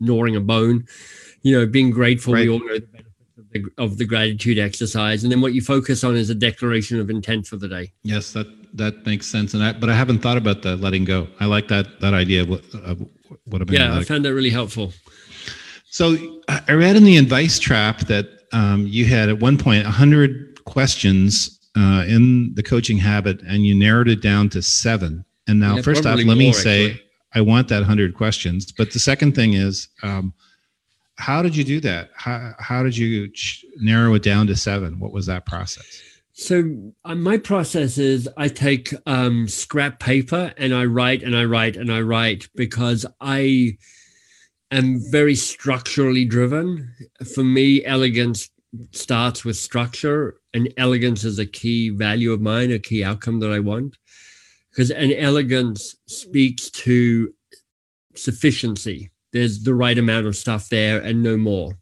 [0.00, 0.86] gnawing a bone.
[1.42, 2.34] You know, being grateful.
[2.34, 2.46] Right.
[2.46, 2.78] We all know
[3.54, 7.08] the of the, gratitude exercise, and then what you focus on is a declaration of
[7.08, 7.92] intent for the day.
[8.02, 9.54] Yes, that that makes sense.
[9.54, 11.28] And I, but I haven't thought about the letting go.
[11.40, 13.00] I like that that idea of, of
[13.46, 13.80] would have been.
[13.80, 14.02] Yeah, like.
[14.02, 14.92] I found that really helpful.
[15.94, 16.16] So
[16.48, 21.60] I read in the advice trap that um, you had at one point 100 questions
[21.76, 25.24] uh, in the coaching habit and you narrowed it down to seven.
[25.46, 27.02] And now, yeah, first off, let more, me say actually.
[27.34, 28.72] I want that 100 questions.
[28.72, 30.32] But the second thing is, um,
[31.16, 32.10] how did you do that?
[32.14, 33.30] How, how did you
[33.76, 34.98] narrow it down to seven?
[34.98, 36.02] What was that process?
[36.32, 41.44] So uh, my process is I take um, scrap paper and I write and I
[41.44, 43.78] write and I write because I
[44.72, 46.92] am very structurally driven.
[47.34, 48.50] For me, elegance
[48.90, 53.52] starts with structure, and elegance is a key value of mine, a key outcome that
[53.52, 53.96] I want.
[54.70, 57.32] Because an elegance speaks to
[58.16, 59.10] sufficiency.
[59.34, 61.76] There's the right amount of stuff there and no more.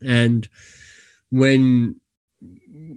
[0.00, 0.48] And
[1.30, 2.00] when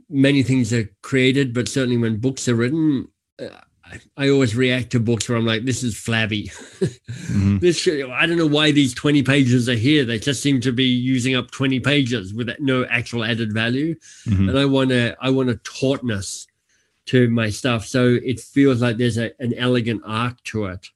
[0.08, 3.08] many things are created, but certainly when books are written,
[3.42, 3.48] uh,
[3.84, 6.44] I, I, always react to books where I'm like, this is flabby.
[6.80, 7.58] mm-hmm.
[7.58, 10.06] This should, I don't know why these 20 pages are here.
[10.06, 13.96] They just seem to be using up 20 pages with no actual added value.
[14.28, 14.50] Mm-hmm.
[14.50, 16.46] And I want to, I want a tautness
[17.08, 17.86] to my stuff.
[17.86, 20.88] So it feels like there's a, an elegant arc to it.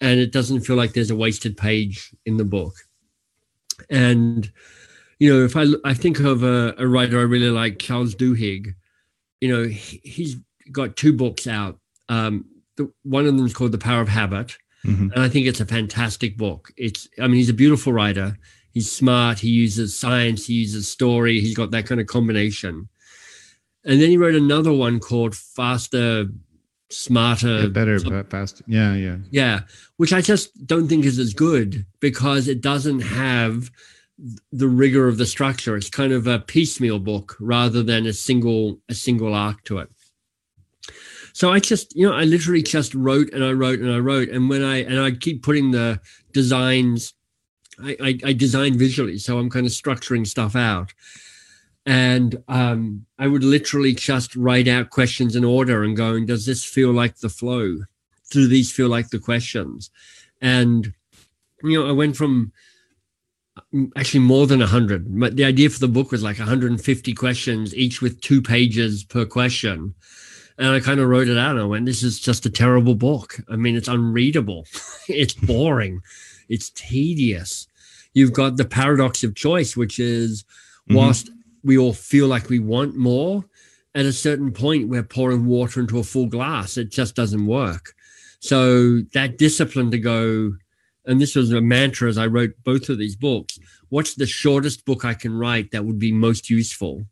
[0.00, 2.74] And it doesn't feel like there's a wasted page in the book.
[3.88, 4.50] And
[5.18, 8.74] you know, if I I think of a, a writer I really like, Charles Duhigg,
[9.40, 10.36] you know, he, has
[10.72, 11.78] got two books out.
[12.08, 12.44] Um,
[12.76, 15.12] the, one of them is called The Power of Habit, mm-hmm.
[15.12, 16.70] and I think it's a fantastic book.
[16.76, 18.36] It's, I mean, he's a beautiful writer.
[18.72, 19.38] He's smart.
[19.38, 20.46] He uses science.
[20.46, 21.40] He uses story.
[21.40, 22.88] He's got that kind of combination.
[23.84, 26.26] And then he wrote another one called Faster,
[26.88, 28.64] Smarter, yeah, better, faster.
[28.68, 29.60] Yeah, yeah, yeah.
[29.96, 33.70] Which I just don't think is as good because it doesn't have
[34.52, 35.76] the rigor of the structure.
[35.76, 39.90] It's kind of a piecemeal book rather than a single a single arc to it.
[41.32, 44.30] So I just, you know, I literally just wrote and I wrote and I wrote,
[44.30, 46.00] and when I and I keep putting the
[46.32, 47.12] designs,
[47.82, 50.94] I, I, I design visually, so I'm kind of structuring stuff out,
[51.86, 56.64] and um, I would literally just write out questions in order and going, does this
[56.64, 57.78] feel like the flow?
[58.30, 59.90] Do these feel like the questions?
[60.42, 60.92] And
[61.62, 62.52] you know, I went from
[63.96, 68.02] actually more than 100 but the idea for the book was like 150 questions each
[68.02, 69.94] with two pages per question
[70.58, 72.94] and i kind of wrote it out and i went this is just a terrible
[72.94, 74.66] book i mean it's unreadable
[75.08, 76.00] it's boring
[76.50, 77.66] it's tedious
[78.12, 80.96] you've got the paradox of choice which is mm-hmm.
[80.96, 81.35] whilst mm-hmm.
[81.66, 83.44] We all feel like we want more
[83.94, 87.94] at a certain point we're pouring water into a full glass it just doesn't work
[88.40, 90.52] so that discipline to go
[91.06, 93.58] and this was a mantra as I wrote both of these books.
[93.88, 97.06] What's the shortest book I can write that would be most useful?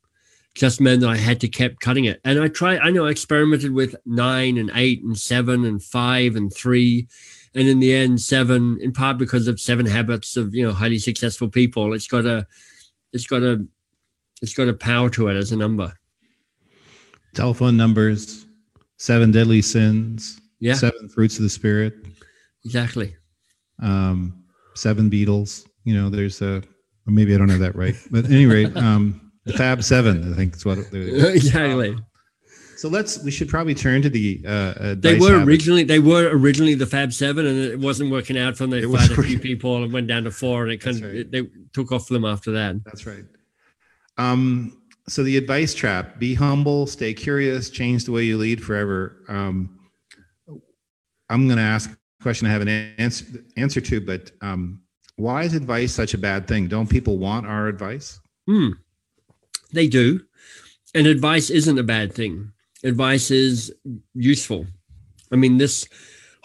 [0.54, 2.20] Just meant that I had to keep cutting it.
[2.24, 6.36] And I tried, I know I experimented with nine and eight and seven and five
[6.36, 7.08] and three.
[7.54, 10.98] And in the end, seven, in part because of seven habits of, you know, highly
[10.98, 11.92] successful people.
[11.92, 12.46] It's got a,
[13.12, 13.64] it's got a,
[14.44, 15.92] it's got a power to it as a number.
[17.34, 18.46] Telephone numbers,
[18.96, 20.74] seven deadly sins, yeah.
[20.74, 21.94] seven fruits of the spirit.
[22.64, 23.16] Exactly
[23.82, 25.66] um, seven Beatles.
[25.84, 26.62] You know, there's a
[27.06, 30.32] maybe I don't have that right, but at any rate, um, the Fab Seven.
[30.32, 31.96] I think is what exactly.
[32.76, 33.22] So let's.
[33.22, 34.42] We should probably turn to the.
[34.46, 35.48] Uh, uh, they were habit.
[35.48, 35.84] originally.
[35.84, 38.70] They were originally the Fab Seven, and it wasn't working out From.
[38.70, 41.14] They fired a few people and went down to four, and it kind of right.
[41.14, 42.82] it, they took off for them after that.
[42.84, 43.24] That's right.
[44.18, 44.80] Um.
[45.06, 49.22] So the advice trap: be humble, stay curious, change the way you lead forever.
[49.28, 49.78] Um.
[51.30, 53.24] I'm going to ask a question I have an answer
[53.56, 54.80] answer to, but um,
[55.16, 56.68] why is advice such a bad thing?
[56.68, 58.20] Don't people want our advice?
[58.46, 58.70] Hmm.
[59.72, 60.20] They do,
[60.94, 62.52] and advice isn't a bad thing.
[62.84, 63.72] Advice is
[64.14, 64.66] useful.
[65.32, 65.88] I mean, this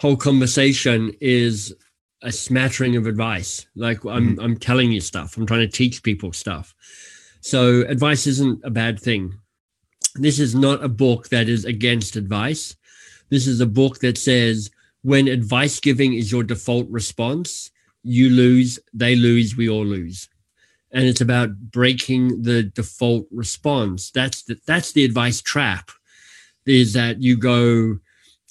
[0.00, 1.74] whole conversation is
[2.22, 3.66] a smattering of advice.
[3.76, 4.40] Like I'm, mm-hmm.
[4.40, 5.36] I'm telling you stuff.
[5.36, 6.74] I'm trying to teach people stuff.
[7.40, 9.34] So advice isn't a bad thing.
[10.14, 12.76] This is not a book that is against advice.
[13.30, 14.70] This is a book that says
[15.02, 17.70] when advice giving is your default response,
[18.02, 20.28] you lose, they lose, we all lose.
[20.92, 24.10] And it's about breaking the default response.
[24.10, 25.90] That's the, that's the advice trap.
[26.66, 27.98] Is that you go,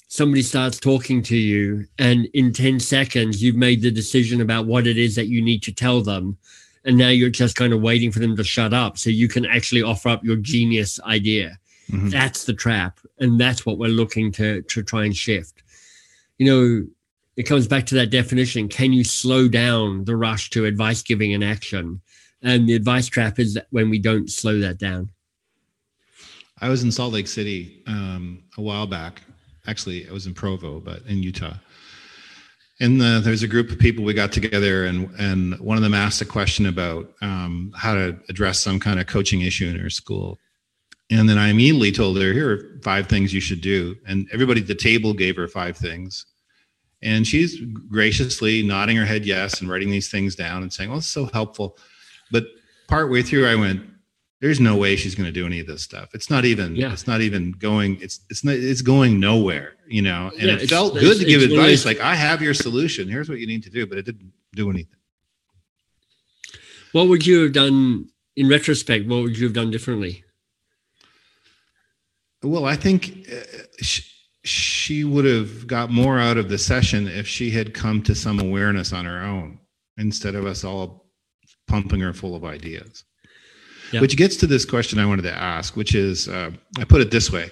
[0.08, 4.86] somebody starts talking to you, and in 10 seconds, you've made the decision about what
[4.86, 6.36] it is that you need to tell them.
[6.84, 9.44] And now you're just kind of waiting for them to shut up so you can
[9.44, 11.58] actually offer up your genius idea.
[11.90, 12.08] Mm-hmm.
[12.08, 13.00] That's the trap.
[13.18, 15.62] And that's what we're looking to, to try and shift
[16.40, 16.86] you know,
[17.36, 18.66] it comes back to that definition.
[18.66, 22.00] Can you slow down the rush to advice giving and action?
[22.42, 25.10] And the advice trap is that when we don't slow that down.
[26.62, 29.20] I was in Salt Lake City um, a while back.
[29.66, 31.56] Actually, I was in Provo, but in Utah.
[32.80, 35.94] And the, there's a group of people we got together and and one of them
[35.94, 39.90] asked a question about um, how to address some kind of coaching issue in her
[39.90, 40.38] school.
[41.10, 43.96] And then i immediately told her here are five things you should do.
[44.06, 46.24] And everybody at the table gave her five things.
[47.02, 47.60] And she's
[47.90, 51.26] graciously nodding her head yes and writing these things down and saying well it's so
[51.26, 51.76] helpful.
[52.32, 52.44] But
[52.88, 53.82] partway through i went
[54.40, 56.14] there's no way she's going to do any of this stuff.
[56.14, 56.74] It's not even.
[56.74, 56.92] Yeah.
[56.92, 57.98] It's not even going.
[58.00, 58.54] It's it's not.
[58.54, 59.74] It's going nowhere.
[59.86, 60.30] You know.
[60.38, 61.84] And yeah, it felt good to give advice.
[61.84, 63.08] Like I have your solution.
[63.08, 64.96] Here's what you need to do, but it didn't do anything.
[66.92, 69.06] What would you have done in retrospect?
[69.06, 70.24] What would you have done differently?
[72.42, 74.02] Well, I think uh, she,
[74.44, 78.40] she would have got more out of the session if she had come to some
[78.40, 79.60] awareness on her own
[79.98, 81.10] instead of us all
[81.68, 83.04] pumping her full of ideas.
[83.92, 84.02] Yep.
[84.02, 87.10] Which gets to this question I wanted to ask, which is uh, I put it
[87.10, 87.50] this way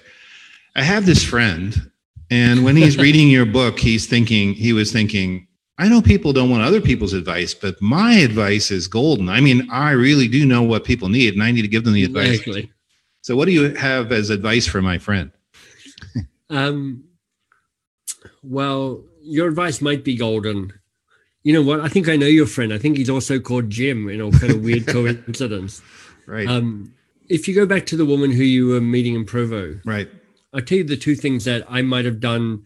[0.75, 1.91] I have this friend,
[2.31, 6.49] and when he's reading your book, he's thinking, he was thinking, I know people don't
[6.49, 9.29] want other people's advice, but my advice is golden.
[9.29, 11.93] I mean, I really do know what people need, and I need to give them
[11.93, 12.39] the advice.
[12.39, 12.71] Exactly.
[13.21, 15.31] So, what do you have as advice for my friend?
[16.49, 17.05] um,
[18.43, 20.73] well, your advice might be golden.
[21.43, 21.79] You know what?
[21.79, 22.73] I think I know your friend.
[22.73, 24.09] I think he's also called Jim.
[24.09, 25.81] You know, kind of weird coincidence.
[26.29, 26.47] Right.
[26.47, 26.93] Um,
[27.27, 30.09] if you go back to the woman who you were meeting in Provo, right.
[30.53, 32.65] I'll tell you the two things that I might have done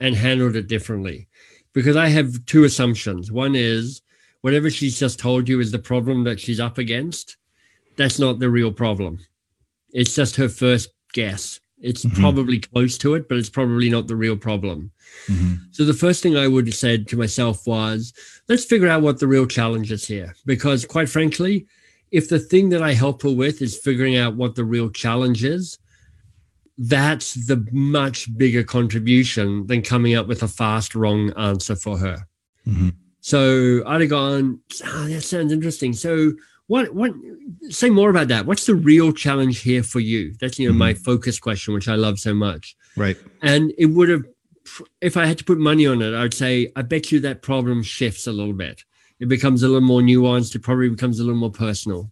[0.00, 1.28] and handled it differently.
[1.72, 3.30] Because I have two assumptions.
[3.30, 4.02] One is
[4.40, 7.36] whatever she's just told you is the problem that she's up against.
[7.96, 9.18] That's not the real problem.
[9.92, 11.60] It's just her first guess.
[11.80, 12.20] It's mm-hmm.
[12.20, 14.90] probably close to it, but it's probably not the real problem.
[15.28, 15.54] Mm-hmm.
[15.70, 18.12] So the first thing I would have said to myself was,
[18.48, 20.34] let's figure out what the real challenge is here.
[20.44, 21.66] Because quite frankly,
[22.10, 25.44] if the thing that I help her with is figuring out what the real challenge
[25.44, 25.78] is,
[26.78, 32.26] that's the much bigger contribution than coming up with a fast wrong answer for her.
[32.66, 32.90] Mm-hmm.
[33.20, 35.92] So I'd have gone, oh, that sounds interesting.
[35.92, 36.32] So
[36.68, 37.12] what what
[37.70, 38.46] say more about that?
[38.46, 40.34] What's the real challenge here for you?
[40.40, 40.78] That's you know mm-hmm.
[40.78, 42.76] my focus question, which I love so much.
[42.96, 43.16] Right.
[43.42, 44.24] And it would have
[45.00, 47.82] if I had to put money on it, I'd say I bet you that problem
[47.82, 48.84] shifts a little bit
[49.20, 50.54] it becomes a little more nuanced.
[50.54, 52.10] It probably becomes a little more personal.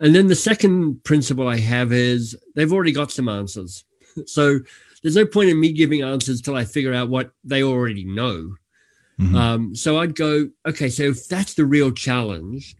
[0.00, 3.84] And then the second principle I have is they've already got some answers.
[4.26, 4.58] So
[5.02, 8.56] there's no point in me giving answers till I figure out what they already know.
[9.20, 9.36] Mm-hmm.
[9.36, 12.74] Um, so I'd go, okay, so if that's the real challenge,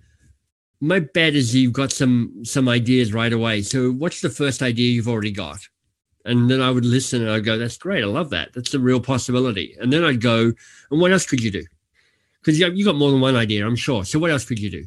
[0.81, 3.63] my bet is you've got some some ideas right away.
[3.63, 5.61] So what's the first idea you've already got?
[6.25, 8.03] And then I would listen and I'd go, that's great.
[8.03, 8.53] I love that.
[8.55, 9.77] That's a real possibility.
[9.81, 10.53] And then I'd go,
[10.91, 11.65] and what else could you do?
[12.41, 14.05] Because you, you got more than one idea, I'm sure.
[14.05, 14.87] So what else could you do?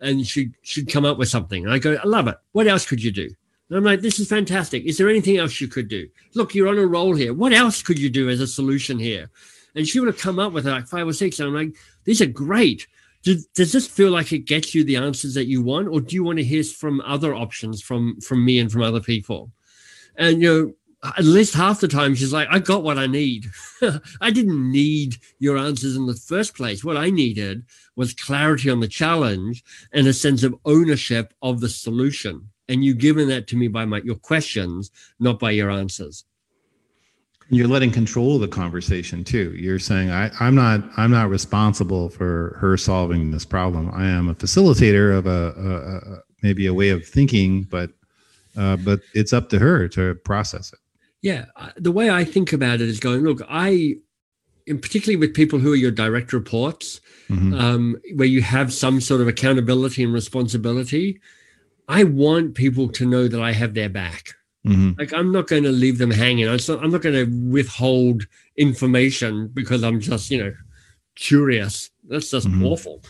[0.00, 1.64] And she should come up with something.
[1.64, 2.36] And I go, I love it.
[2.52, 3.28] What else could you do?
[3.68, 4.84] And I'm like, this is fantastic.
[4.84, 6.08] Is there anything else you could do?
[6.34, 7.32] Look, you're on a roll here.
[7.32, 9.30] What else could you do as a solution here?
[9.74, 11.38] And she would have come up with like five or six.
[11.38, 11.74] And I'm like,
[12.04, 12.86] these are great.
[13.24, 16.14] Does, does this feel like it gets you the answers that you want, or do
[16.14, 19.50] you want to hear from other options from from me and from other people?
[20.16, 20.74] And you know,
[21.04, 23.46] at least half the time she's like, I got what I need.
[24.20, 26.82] I didn't need your answers in the first place.
[26.82, 27.64] What I needed
[27.96, 32.48] was clarity on the challenge and a sense of ownership of the solution.
[32.68, 34.90] And you've given that to me by my your questions,
[35.20, 36.24] not by your answers.
[37.50, 39.54] You're letting control the conversation too.
[39.54, 43.90] You're saying, I, I'm not I'm not responsible for her solving this problem.
[43.92, 47.90] I am a facilitator of a, a, a maybe a way of thinking, but
[48.56, 50.78] uh, but it's up to her to process it.
[51.24, 51.46] Yeah,
[51.78, 53.94] the way I think about it is going, look, I,
[54.68, 57.00] and particularly with people who are your direct reports,
[57.30, 57.54] mm-hmm.
[57.54, 61.18] um, where you have some sort of accountability and responsibility,
[61.88, 64.34] I want people to know that I have their back.
[64.66, 64.98] Mm-hmm.
[64.98, 66.46] Like I'm not going to leave them hanging.
[66.46, 68.26] I'm not, I'm not going to withhold
[68.58, 70.54] information because I'm just, you know,
[71.14, 71.88] curious.
[72.06, 72.66] That's just mm-hmm.
[72.66, 73.02] awful.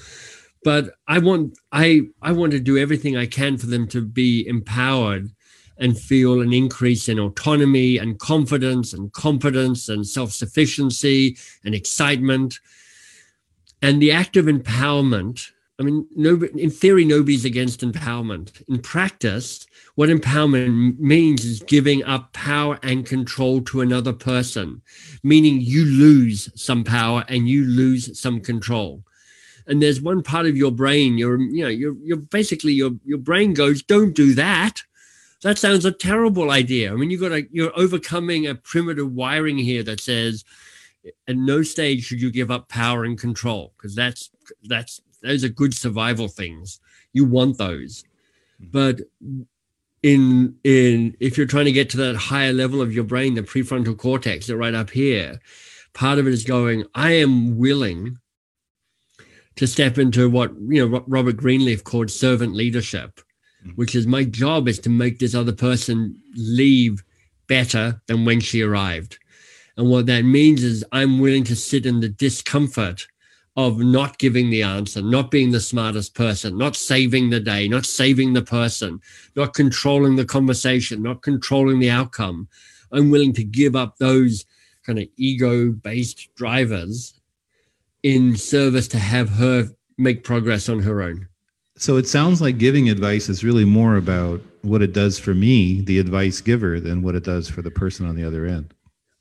[0.62, 4.46] But I want I I want to do everything I can for them to be
[4.46, 5.30] empowered
[5.78, 12.60] and feel an increase in autonomy and confidence and competence and self sufficiency and excitement.
[13.82, 18.62] And the act of empowerment, I mean, no, in theory, nobody's against empowerment.
[18.68, 19.66] In practice,
[19.96, 24.80] what empowerment means is giving up power and control to another person,
[25.22, 29.04] meaning you lose some power and you lose some control
[29.66, 33.18] and there's one part of your brain you're you know you're, you're basically your your
[33.18, 34.82] brain goes don't do that
[35.44, 36.90] that sounds a terrible idea.
[36.90, 40.42] I mean, you've got to you're overcoming a primitive wiring here that says
[41.28, 44.30] at no stage should you give up power and control because that's
[44.64, 46.80] that's those are good survival things.
[47.12, 48.04] You want those,
[48.60, 48.70] mm-hmm.
[48.72, 49.00] but
[50.02, 53.42] in in if you're trying to get to that higher level of your brain, the
[53.42, 55.40] prefrontal cortex, that right up here,
[55.92, 58.16] part of it is going, I am willing
[59.56, 63.20] to step into what you know Robert Greenleaf called servant leadership.
[63.64, 63.76] Mm.
[63.76, 67.02] which is my job is to make this other person leave
[67.46, 69.18] better than when she arrived.
[69.76, 73.06] And what that means is I'm willing to sit in the discomfort
[73.56, 77.86] of not giving the answer, not being the smartest person, not saving the day, not
[77.86, 79.00] saving the person,
[79.36, 82.48] not controlling the conversation, not controlling the outcome.
[82.92, 84.44] I'm willing to give up those
[84.84, 87.20] kind of ego based drivers
[88.02, 91.28] in service to have her make progress on her own.
[91.76, 95.80] So it sounds like giving advice is really more about what it does for me,
[95.80, 98.72] the advice giver, than what it does for the person on the other end.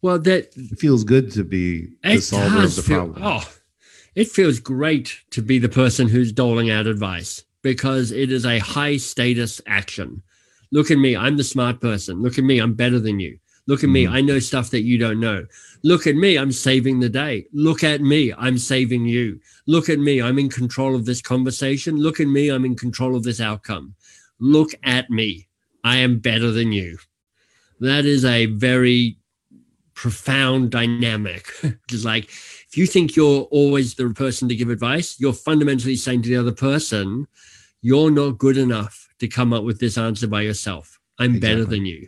[0.01, 3.21] Well, that it feels good to be the solver of the feel, problem.
[3.23, 3.53] Oh,
[4.15, 8.59] it feels great to be the person who's doling out advice because it is a
[8.59, 10.21] high status action.
[10.71, 12.21] Look at me, I'm the smart person.
[12.21, 13.39] Look at me, I'm better than you.
[13.65, 14.13] Look at me, mm-hmm.
[14.13, 15.45] I know stuff that you don't know.
[15.83, 17.45] Look at me, I'm saving the day.
[17.53, 19.39] Look at me, I'm saving you.
[19.67, 21.97] Look at me, I'm in control of this conversation.
[21.97, 23.95] Look at me, I'm in control of this outcome.
[24.39, 25.47] Look at me,
[25.83, 26.97] I am better than you.
[27.79, 29.17] That is a very
[29.93, 31.47] profound dynamic.
[31.87, 36.23] Just like if you think you're always the person to give advice, you're fundamentally saying
[36.23, 37.27] to the other person,
[37.81, 40.99] you're not good enough to come up with this answer by yourself.
[41.19, 41.49] I'm exactly.
[41.49, 42.07] better than you.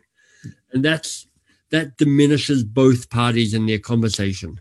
[0.74, 1.25] And that's
[1.72, 4.60] that diminishes both parties in their conversation.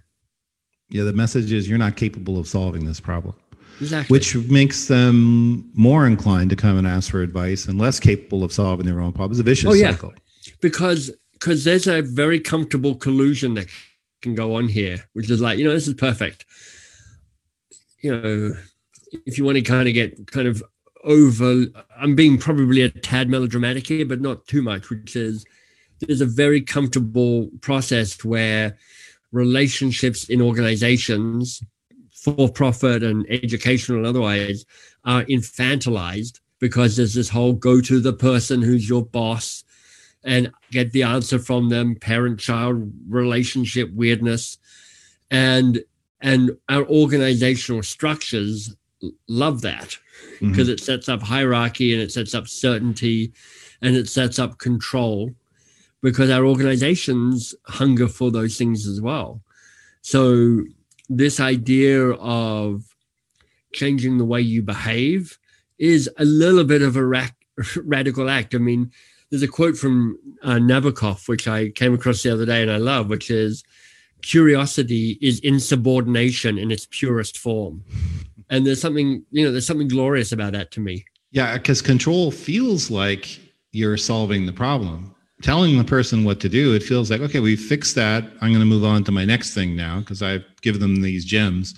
[0.88, 3.34] Yeah, the message is you're not capable of solving this problem.
[3.80, 4.14] Exactly.
[4.14, 8.52] Which makes them more inclined to come and ask for advice and less capable of
[8.52, 9.38] solving their own problems.
[9.38, 9.90] It's a vicious oh, yeah.
[9.90, 10.12] cycle.
[10.60, 13.66] Because because there's a very comfortable collusion that
[14.22, 16.46] can go on here, which is like, you know, this is perfect.
[18.02, 18.54] You know,
[19.26, 20.62] if you want to kind of get kind of
[21.02, 21.66] over,
[21.98, 25.44] I'm being probably a tad melodramatic here, but not too much, which is
[26.06, 28.76] there's a very comfortable process where
[29.32, 31.62] relationships in organizations,
[32.12, 34.64] for profit and educational and otherwise,
[35.04, 39.64] are infantilized because there's this whole go to the person who's your boss
[40.24, 44.56] and get the answer from them parent child relationship weirdness
[45.30, 45.82] and
[46.22, 48.74] and our organizational structures
[49.28, 49.98] love that
[50.40, 50.70] because mm-hmm.
[50.70, 53.32] it sets up hierarchy and it sets up certainty
[53.82, 55.30] and it sets up control
[56.04, 59.40] because our organizations hunger for those things as well
[60.02, 60.62] so
[61.08, 62.84] this idea of
[63.72, 65.38] changing the way you behave
[65.78, 67.26] is a little bit of a ra-
[67.84, 68.92] radical act i mean
[69.30, 72.76] there's a quote from uh, Nabokov, which I came across the other day and I
[72.76, 73.64] love, which is
[74.22, 77.82] curiosity is insubordination in its purest form.
[78.48, 81.04] And there's something, you know, there's something glorious about that to me.
[81.32, 83.40] Yeah, because control feels like
[83.72, 85.14] you're solving the problem.
[85.44, 88.24] Telling the person what to do, it feels like, okay, we fixed that.
[88.40, 91.24] I'm going to move on to my next thing now because I've given them these
[91.24, 91.74] gems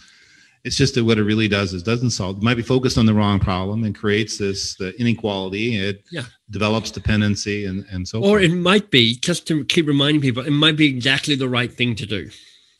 [0.67, 2.39] it's just that what it really does is doesn't solve.
[2.39, 5.77] It might be focused on the wrong problem and creates this the inequality.
[5.77, 6.25] It yeah.
[6.51, 8.19] develops dependency and and so.
[8.19, 8.43] Or forth.
[8.43, 11.95] it might be just to keep reminding people, it might be exactly the right thing
[11.95, 12.29] to do.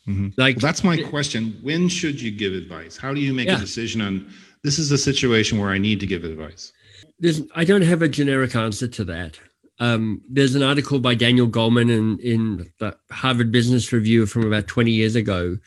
[0.09, 0.31] Mm-hmm.
[0.37, 1.61] Like well, that's my question.
[1.63, 2.97] When should you give advice?
[2.97, 3.57] How do you make yeah.
[3.57, 4.33] a decision on
[4.65, 6.73] this is a situation where I need to give advice?
[7.21, 9.39] There's, I don't have a generic answer to that.
[9.79, 14.67] Um, there's an article by Daniel Goleman in, in the Harvard Business Review from about
[14.67, 15.59] 20 years ago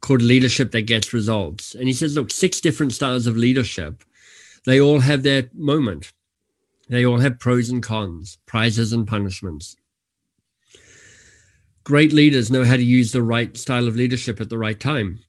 [0.00, 1.74] called Leadership That Gets Results.
[1.74, 4.04] And he says, look, six different styles of leadership,
[4.64, 6.12] they all have their moment.
[6.88, 9.76] They all have pros and cons, prizes and punishments.
[11.84, 15.20] Great leaders know how to use the right style of leadership at the right time.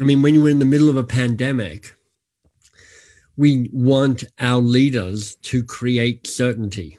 [0.00, 1.94] I mean, when you're in the middle of a pandemic,
[3.36, 6.98] we want our leaders to create certainty.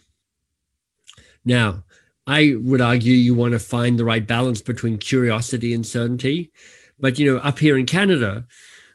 [1.47, 1.85] Now,
[2.27, 6.51] I would argue you want to find the right balance between curiosity and certainty.
[6.99, 8.45] But you know, up here in Canada,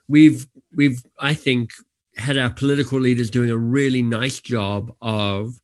[0.06, 1.72] we've we've I think
[2.16, 5.58] had our political leaders doing a really nice job of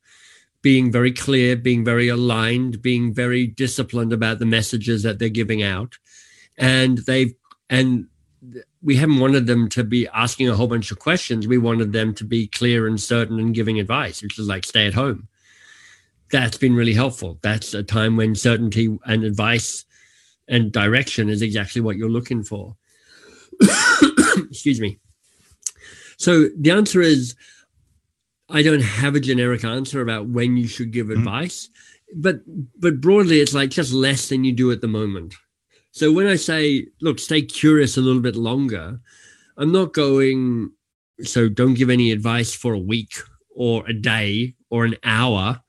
[0.63, 5.63] being very clear, being very aligned, being very disciplined about the messages that they're giving
[5.63, 5.99] out.
[6.57, 7.35] And they've
[7.69, 8.07] and
[8.81, 11.47] we haven't wanted them to be asking a whole bunch of questions.
[11.47, 14.87] We wanted them to be clear and certain and giving advice, which is like stay
[14.87, 15.29] at home.
[16.31, 17.39] That's been really helpful.
[17.43, 19.85] That's a time when certainty and advice
[20.49, 22.77] and direction is exactly what you're looking for.
[24.51, 24.99] Excuse me.
[26.17, 27.35] So the answer is
[28.49, 31.19] I don't have a generic answer about when you should give mm-hmm.
[31.19, 31.69] advice,
[32.17, 32.41] but
[32.79, 35.35] but broadly it's like just less than you do at the moment.
[35.93, 39.01] So when I say, look, stay curious a little bit longer,
[39.57, 40.73] I'm not going
[41.23, 43.15] so don't give any advice for a week
[43.51, 45.61] or a day or an hour.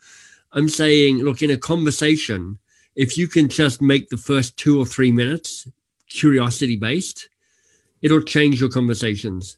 [0.52, 2.58] I'm saying, look, in a conversation,
[2.95, 5.68] if you can just make the first two or three minutes
[6.10, 7.30] curiosity based,
[8.02, 9.58] it'll change your conversations.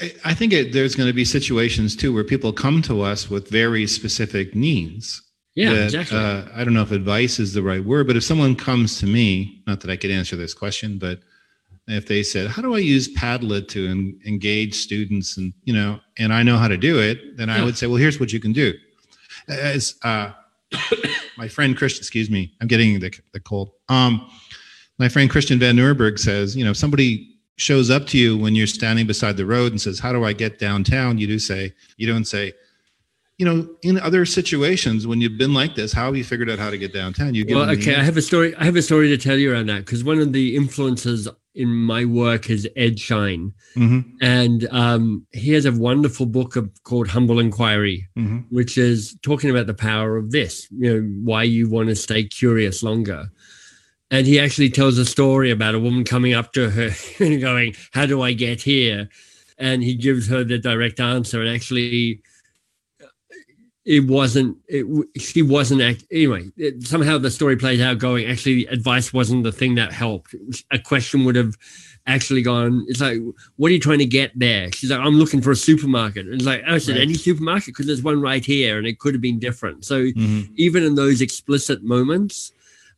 [0.00, 3.28] I, I think it, there's going to be situations too where people come to us
[3.28, 5.22] with very specific needs.
[5.54, 6.18] Yeah, that, exactly.
[6.18, 9.06] Uh, I don't know if advice is the right word, but if someone comes to
[9.06, 11.20] me, not that I could answer this question, but
[11.88, 16.00] if they said, "How do I use Padlet to en- engage students?" and you know,
[16.16, 18.40] and I know how to do it, then I would say, "Well, here's what you
[18.40, 18.72] can do."
[19.52, 20.32] As uh,
[21.38, 23.72] my friend Christian, excuse me, I'm getting the, the cold.
[23.88, 24.28] Um,
[24.98, 28.54] my friend Christian Van Nieuwerburgh says, you know, if somebody shows up to you when
[28.54, 31.72] you're standing beside the road and says, "How do I get downtown?" You do say,
[31.96, 32.52] you don't say,
[33.38, 36.58] you know, in other situations when you've been like this, how have you figured out
[36.58, 37.34] how to get downtown?
[37.34, 37.96] You get well, okay.
[37.96, 38.54] I have a story.
[38.56, 41.68] I have a story to tell you around that because one of the influences in
[41.68, 43.52] my work is Ed Schein.
[43.76, 44.00] mm-hmm.
[44.20, 48.38] and um, he has a wonderful book of, called Humble Inquiry, mm-hmm.
[48.50, 50.68] which is talking about the power of this.
[50.70, 53.30] You know, why you want to stay curious longer.
[54.10, 56.90] And he actually tells a story about a woman coming up to her
[57.24, 59.08] and going, "How do I get here?"
[59.58, 62.22] And he gives her the direct answer, and actually
[63.84, 64.86] it wasn't it,
[65.20, 69.52] she wasn't act, anyway it, somehow the story plays out going actually advice wasn't the
[69.52, 70.34] thing that helped.
[70.70, 71.56] A question would have
[72.06, 73.18] actually gone it's like
[73.56, 74.70] what are you trying to get there?
[74.72, 76.26] She's like i'm looking for a supermarket.
[76.26, 77.02] And it's like oh, i said right.
[77.02, 77.66] any supermarket?
[77.66, 79.84] Because there's one right here and it could have been different.
[79.84, 80.52] So mm-hmm.
[80.56, 82.52] even in those explicit moments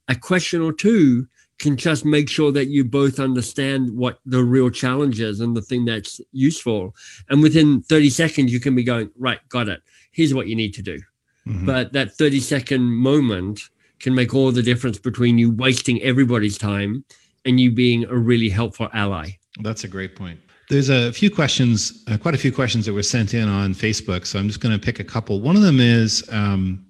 [0.09, 1.26] a question or two
[1.59, 5.62] can just make sure that you both understand what the real challenge is and the
[5.62, 6.95] thing that's useful.
[7.30, 9.80] And within 30 seconds you can be going right got it
[10.15, 10.99] here's what you need to do.
[11.47, 11.67] Mm-hmm.
[11.67, 13.61] But that 30 second moment
[14.01, 17.05] can make all the difference between you wasting everybody's time
[17.45, 19.31] and you being a really helpful ally.
[19.61, 20.41] That's a great point.
[20.71, 24.27] There's a few questions, uh, quite a few questions that were sent in on Facebook.
[24.27, 25.43] So I'm just going to pick a couple.
[25.43, 26.87] One of them is um,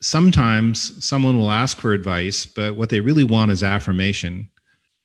[0.00, 4.48] sometimes someone will ask for advice, but what they really want is affirmation.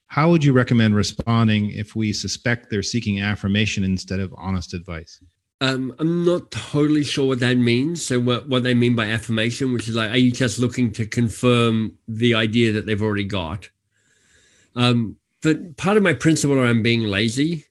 [0.08, 5.20] How would you recommend responding if we suspect they're seeking affirmation instead of honest advice?
[5.62, 8.06] Um, I'm not totally sure what that means.
[8.06, 11.06] So, what, what they mean by affirmation, which is like, are you just looking to
[11.06, 13.70] confirm the idea that they've already got?
[14.76, 17.66] Um, but part of my principle around being lazy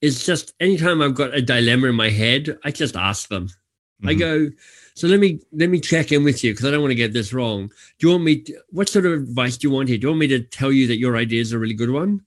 [0.00, 3.46] is just anytime I've got a dilemma in my head, I just ask them.
[3.46, 4.08] Mm-hmm.
[4.08, 4.50] I go,
[4.94, 7.12] so let me let me check in with you because I don't want to get
[7.12, 7.68] this wrong.
[7.98, 8.42] Do you want me?
[8.42, 9.98] To, what sort of advice do you want here?
[9.98, 12.22] Do you want me to tell you that your idea is a really good one,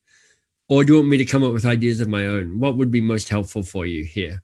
[0.69, 2.59] or do you want me to come up with ideas of my own?
[2.59, 4.41] What would be most helpful for you here?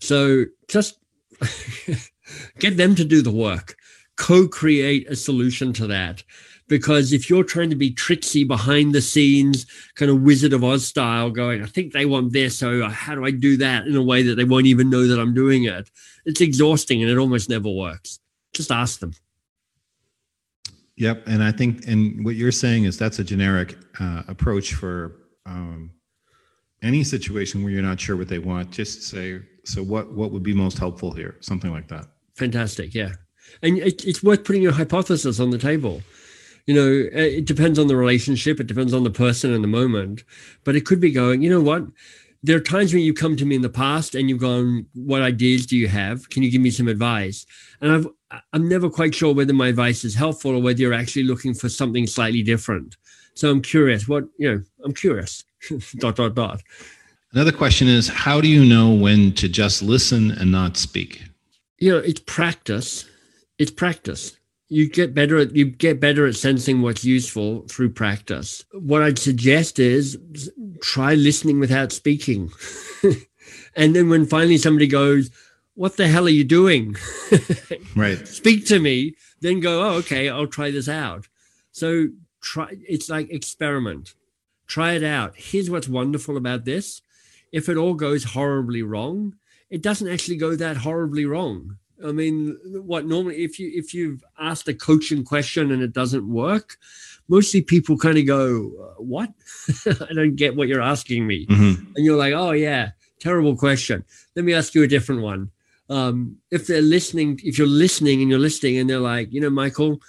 [0.00, 0.98] So just
[2.58, 3.76] get them to do the work,
[4.16, 6.22] co create a solution to that.
[6.68, 10.84] Because if you're trying to be tricksy behind the scenes, kind of Wizard of Oz
[10.84, 12.58] style, going, I think they want this.
[12.58, 15.20] So how do I do that in a way that they won't even know that
[15.20, 15.88] I'm doing it?
[16.24, 18.18] It's exhausting and it almost never works.
[18.52, 19.12] Just ask them.
[20.96, 21.24] Yep.
[21.28, 25.12] And I think, and what you're saying is that's a generic uh, approach for
[25.44, 25.92] um,
[26.86, 28.70] any situation where you're not sure what they want.
[28.70, 31.36] Just say, so what what would be most helpful here?
[31.40, 32.06] Something like that.
[32.34, 33.12] Fantastic, yeah.
[33.62, 36.02] And it, it's worth putting your hypothesis on the table.
[36.66, 40.24] You know, it depends on the relationship, it depends on the person and the moment,
[40.64, 41.84] but it could be going, you know what?
[42.42, 45.22] There are times when you come to me in the past and you've gone, what
[45.22, 46.28] ideas do you have?
[46.28, 47.46] Can you give me some advice?
[47.80, 48.06] And I've
[48.52, 51.68] I'm never quite sure whether my advice is helpful or whether you're actually looking for
[51.68, 52.96] something slightly different.
[53.34, 54.08] So I'm curious.
[54.08, 55.44] What you know, I'm curious.
[55.98, 56.62] dot dot dot.
[57.32, 61.22] Another question is how do you know when to just listen and not speak?
[61.78, 63.04] You know, it's practice.
[63.58, 64.36] It's practice.
[64.68, 68.64] You get better at you get better at sensing what's useful through practice.
[68.72, 70.18] What I'd suggest is
[70.80, 72.50] try listening without speaking.
[73.76, 75.30] and then when finally somebody goes,
[75.74, 76.96] What the hell are you doing?
[77.96, 78.26] right.
[78.26, 81.28] Speak to me, then go, Oh, okay, I'll try this out.
[81.70, 82.08] So
[82.40, 84.14] try it's like experiment.
[84.66, 85.34] Try it out.
[85.36, 87.02] Here's what's wonderful about this
[87.52, 89.36] if it all goes horribly wrong,
[89.70, 91.76] it doesn't actually go that horribly wrong.
[92.04, 96.28] I mean, what normally if you if you've asked a coaching question and it doesn't
[96.28, 96.76] work,
[97.28, 99.32] mostly people kind of go, uh, "What?
[99.86, 101.92] I don't get what you're asking me," mm-hmm.
[101.94, 104.04] and you're like, "Oh yeah, terrible question.
[104.34, 105.50] Let me ask you a different one."
[105.88, 109.50] Um, if they're listening, if you're listening and you're listening, and they're like, "You know,
[109.50, 110.02] Michael,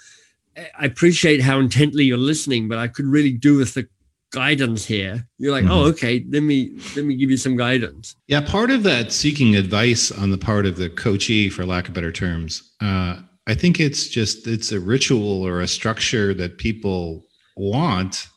[0.78, 3.88] I appreciate how intently you're listening, but I could really do with the
[4.30, 5.72] guidance here you're like oh, mm-hmm.
[5.72, 9.56] oh okay let me let me give you some guidance yeah part of that seeking
[9.56, 13.16] advice on the part of the coachee for lack of better terms uh,
[13.46, 17.24] i think it's just it's a ritual or a structure that people
[17.56, 18.28] want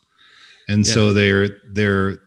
[0.69, 0.93] and yeah.
[0.93, 2.19] so they're they're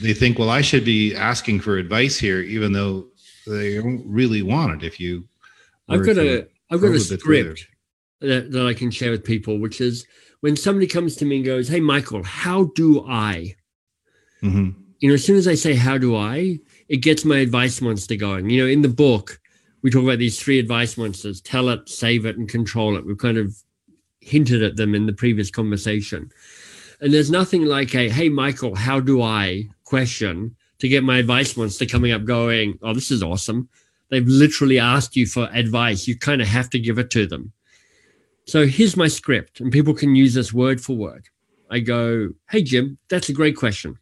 [0.00, 3.06] they think well i should be asking for advice here even though
[3.46, 5.24] they don't really want it if you
[5.88, 7.66] i've got a i've got a script
[8.22, 10.06] that, that I can share with people, which is
[10.42, 13.54] when somebody comes to me and goes, Hey, Michael, how do I?
[14.42, 14.70] Mm-hmm.
[14.98, 16.58] You know, as soon as I say, How do I?
[16.88, 18.50] it gets my advice monster going.
[18.50, 19.40] You know, in the book,
[19.80, 23.06] we talk about these three advice monsters tell it, save it, and control it.
[23.06, 23.56] We've kind of
[24.20, 26.30] hinted at them in the previous conversation.
[27.00, 31.56] And there's nothing like a, Hey, Michael, how do I question to get my advice
[31.56, 33.68] monster coming up going, Oh, this is awesome.
[34.10, 36.06] They've literally asked you for advice.
[36.06, 37.52] You kind of have to give it to them.
[38.46, 41.28] So here's my script, and people can use this word for word.
[41.70, 43.98] I go, Hey, Jim, that's a great question.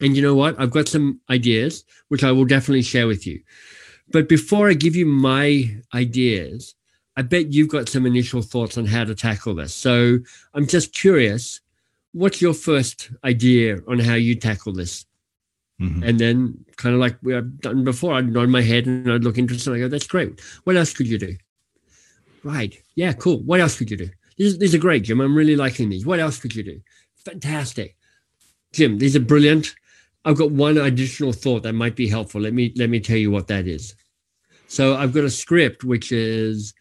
[0.00, 0.58] And you know what?
[0.58, 3.40] I've got some ideas, which I will definitely share with you.
[4.08, 6.74] But before I give you my ideas,
[7.16, 9.74] I bet you've got some initial thoughts on how to tackle this.
[9.74, 10.18] So
[10.54, 11.60] I'm just curious,
[12.12, 15.06] what's your first idea on how you tackle this?
[15.80, 16.02] Mm-hmm.
[16.02, 19.24] And then, kind of like we have done before, I'd nod my head and I'd
[19.24, 19.70] look interested.
[19.70, 20.40] And I go, "That's great.
[20.64, 21.36] What else could you do?"
[22.46, 22.80] Right.
[22.94, 23.12] Yeah.
[23.12, 23.42] Cool.
[23.42, 24.08] What else could you do?
[24.36, 25.20] These, these are great, Jim.
[25.20, 26.06] I'm really liking these.
[26.06, 26.80] What else could you do?
[27.24, 27.96] Fantastic,
[28.72, 28.98] Jim.
[28.98, 29.74] These are brilliant.
[30.24, 32.40] I've got one additional thought that might be helpful.
[32.40, 33.96] Let me let me tell you what that is.
[34.68, 36.72] So I've got a script which is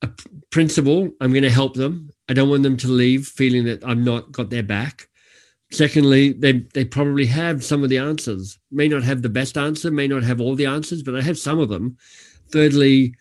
[0.00, 0.08] a
[0.50, 1.10] principle.
[1.20, 2.08] I'm going to help them.
[2.30, 5.08] I don't want them to leave feeling that I'm not got their back.
[5.72, 8.58] Secondly, they they probably have some of the answers.
[8.70, 11.38] May not have the best answer, may not have all the answers, but I have
[11.38, 11.98] some of them.
[12.50, 13.14] Thirdly,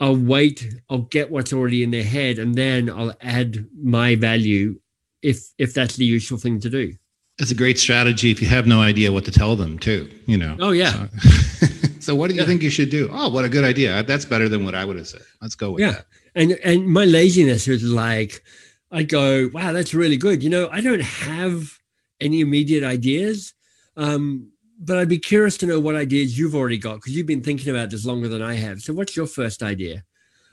[0.00, 4.78] I'll wait, I'll get what's already in their head, and then I'll add my value
[5.22, 6.94] if if that's the useful thing to do.
[7.38, 10.36] It's a great strategy if you have no idea what to tell them too, you
[10.36, 10.56] know.
[10.60, 11.06] Oh yeah.
[11.18, 11.66] So,
[12.00, 12.46] so what do you yeah.
[12.46, 13.08] think you should do?
[13.12, 14.02] Oh, what a good idea.
[14.02, 15.22] That's better than what I would have said.
[15.40, 15.92] Let's go with yeah.
[15.92, 16.06] that.
[16.34, 18.42] And and my laziness is like
[18.90, 20.42] I go, wow, that's really good.
[20.42, 21.78] You know, I don't have
[22.20, 23.54] any immediate ideas.
[23.96, 27.42] Um, but I'd be curious to know what ideas you've already got because you've been
[27.42, 28.80] thinking about this longer than I have.
[28.80, 30.04] So what's your first idea?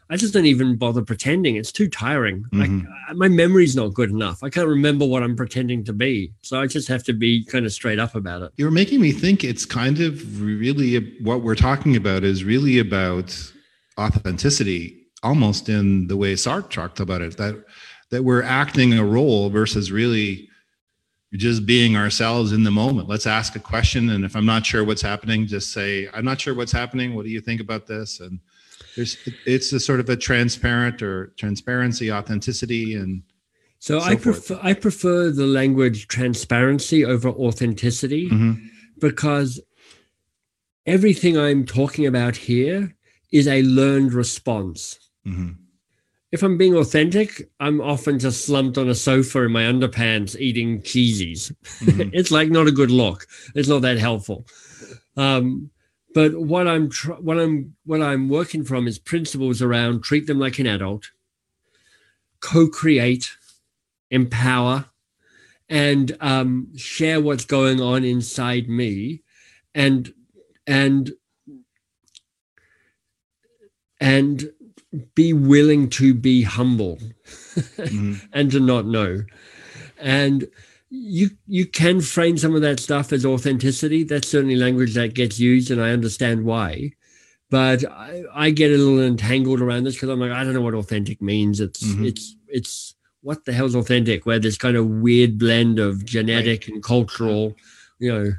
[0.09, 1.55] I just don't even bother pretending.
[1.55, 2.43] It's too tiring.
[2.53, 2.87] Mm-hmm.
[3.09, 4.43] I, my memory's not good enough.
[4.43, 6.31] I can't remember what I'm pretending to be.
[6.41, 8.51] So I just have to be kind of straight up about it.
[8.57, 13.35] You're making me think it's kind of really what we're talking about is really about
[13.99, 17.55] authenticity, almost in the way Sartre talked about it, that
[18.11, 20.47] that we're acting a role versus really
[21.33, 23.09] just being ourselves in the moment.
[23.09, 24.09] Let's ask a question.
[24.09, 27.15] And if I'm not sure what's happening, just say, I'm not sure what's happening.
[27.15, 28.19] What do you think about this?
[28.19, 28.39] And
[28.95, 33.23] there's it's a sort of a transparent or transparency, authenticity, and
[33.79, 38.65] so, so I prefer I prefer the language transparency over authenticity mm-hmm.
[38.99, 39.61] because
[40.85, 42.95] everything I'm talking about here
[43.31, 44.99] is a learned response.
[45.27, 45.64] Mm-hmm.
[46.35, 50.81] If I'm being authentic, I'm often just slumped on a sofa in my underpants eating
[50.81, 51.55] cheesies.
[51.79, 52.09] Mm-hmm.
[52.13, 53.25] it's like not a good look.
[53.55, 54.45] It's not that helpful.
[55.15, 55.69] Um,
[56.13, 60.37] but what I'm tr- what I'm what I'm working from is principles around treat them
[60.37, 61.11] like an adult,
[62.41, 63.31] co-create,
[64.11, 64.87] empower,
[65.69, 69.23] and um, share what's going on inside me,
[69.73, 70.13] and
[70.67, 71.13] and
[74.01, 74.51] and
[75.15, 76.97] be willing to be humble
[77.55, 78.15] mm-hmm.
[78.33, 79.23] and to not know
[79.97, 80.47] and
[80.89, 84.03] you you can frame some of that stuff as authenticity.
[84.03, 86.91] That's certainly language that gets used, and I understand why.
[87.49, 90.61] But I, I get a little entangled around this because I'm like, I don't know
[90.61, 91.59] what authentic means.
[91.59, 92.05] It's mm-hmm.
[92.05, 94.25] it's it's what the hell's authentic?
[94.25, 96.69] Where there's kind of weird blend of genetic right.
[96.69, 97.55] and cultural,
[97.99, 98.33] you know,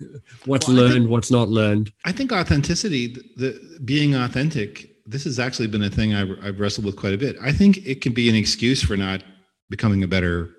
[0.44, 1.92] what's well, learned, think, what's not learned.
[2.04, 6.60] I think authenticity, the, the being authentic, this has actually been a thing I've, I've
[6.60, 7.36] wrestled with quite a bit.
[7.42, 9.22] I think it can be an excuse for not
[9.68, 10.50] becoming a better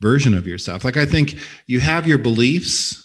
[0.00, 0.84] version of yourself.
[0.84, 2.98] Like I think you have your beliefs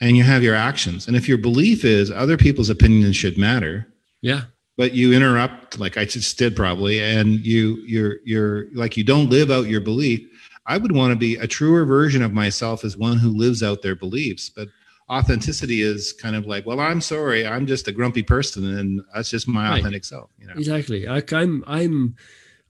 [0.00, 1.06] and you have your actions.
[1.08, 3.86] And if your belief is other people's opinions should matter,
[4.22, 4.42] yeah.
[4.76, 9.28] But you interrupt, like I just did probably, and you you're you're like you don't
[9.28, 10.20] live out your belief.
[10.66, 13.82] I would want to be a truer version of myself as one who lives out
[13.82, 14.48] their beliefs.
[14.48, 14.68] But
[15.10, 19.30] authenticity is kind of like, well, I'm sorry, I'm just a grumpy person, and that's
[19.30, 19.78] just my right.
[19.80, 20.30] authentic self.
[20.38, 20.54] You know?
[20.54, 21.06] Exactly.
[21.06, 22.16] Like I'm I'm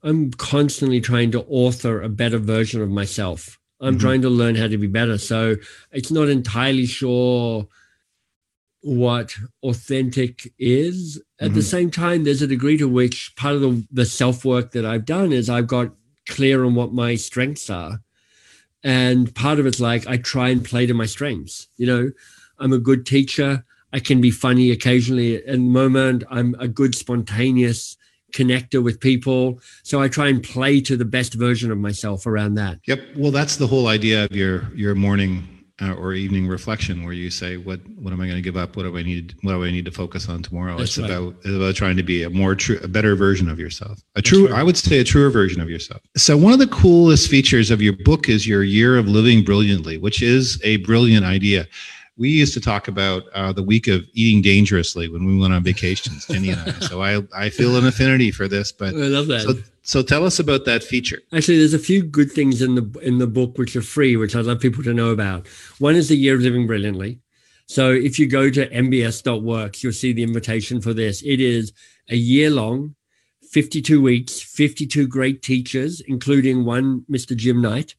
[0.03, 4.01] I'm constantly trying to author a better version of myself I'm mm-hmm.
[4.01, 5.17] trying to learn how to be better.
[5.17, 5.55] So
[5.91, 7.67] it's not entirely sure
[8.81, 11.21] what authentic is.
[11.39, 11.55] At mm-hmm.
[11.55, 14.85] the same time, there's a degree to which part of the, the self work that
[14.85, 15.91] I've done is I've got
[16.27, 18.01] clear on what my strengths are.
[18.83, 21.67] And part of it's like I try and play to my strengths.
[21.77, 22.11] You know,
[22.59, 23.65] I'm a good teacher.
[23.91, 25.37] I can be funny occasionally.
[25.37, 27.97] At the moment, I'm a good spontaneous
[28.33, 29.59] connector with people.
[29.83, 32.79] So I try and play to the best version of myself around that.
[32.87, 33.01] Yep.
[33.15, 37.29] Well, that's the whole idea of your your morning uh, or evening reflection where you
[37.29, 38.75] say what what am i going to give up?
[38.75, 40.77] What do i need what do i need to focus on tomorrow?
[40.77, 41.11] That's it's right.
[41.11, 44.01] about it's about trying to be a more true a better version of yourself.
[44.15, 44.59] A true right.
[44.59, 46.01] i would say a truer version of yourself.
[46.17, 49.97] So one of the coolest features of your book is your year of living brilliantly
[49.97, 51.67] which is a brilliant idea
[52.19, 55.63] we used to talk about uh, the week of eating dangerously when we went on
[55.63, 56.79] vacations, Jenny and I.
[56.81, 58.73] So I, I feel an affinity for this.
[58.73, 59.41] But I love that.
[59.41, 59.53] So,
[59.83, 61.21] so tell us about that feature.
[61.33, 64.35] Actually, there's a few good things in the in the book which are free, which
[64.35, 65.47] I'd love people to know about.
[65.79, 67.21] One is the year of living brilliantly.
[67.67, 71.21] So if you go to mbs.works, you'll see the invitation for this.
[71.21, 71.71] It is
[72.09, 72.95] a year long,
[73.51, 77.37] 52 weeks, 52 great teachers, including one Mr.
[77.37, 77.95] Jim Knight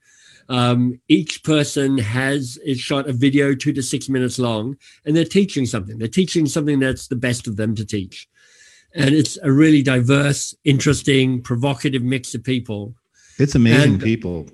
[0.51, 4.77] um, each person has is shot a video two to six minutes long,
[5.07, 5.97] and they're teaching something.
[5.97, 8.29] They're teaching something that's the best of them to teach,
[8.93, 12.95] and it's a really diverse, interesting, provocative mix of people.
[13.39, 14.49] It's amazing and, people.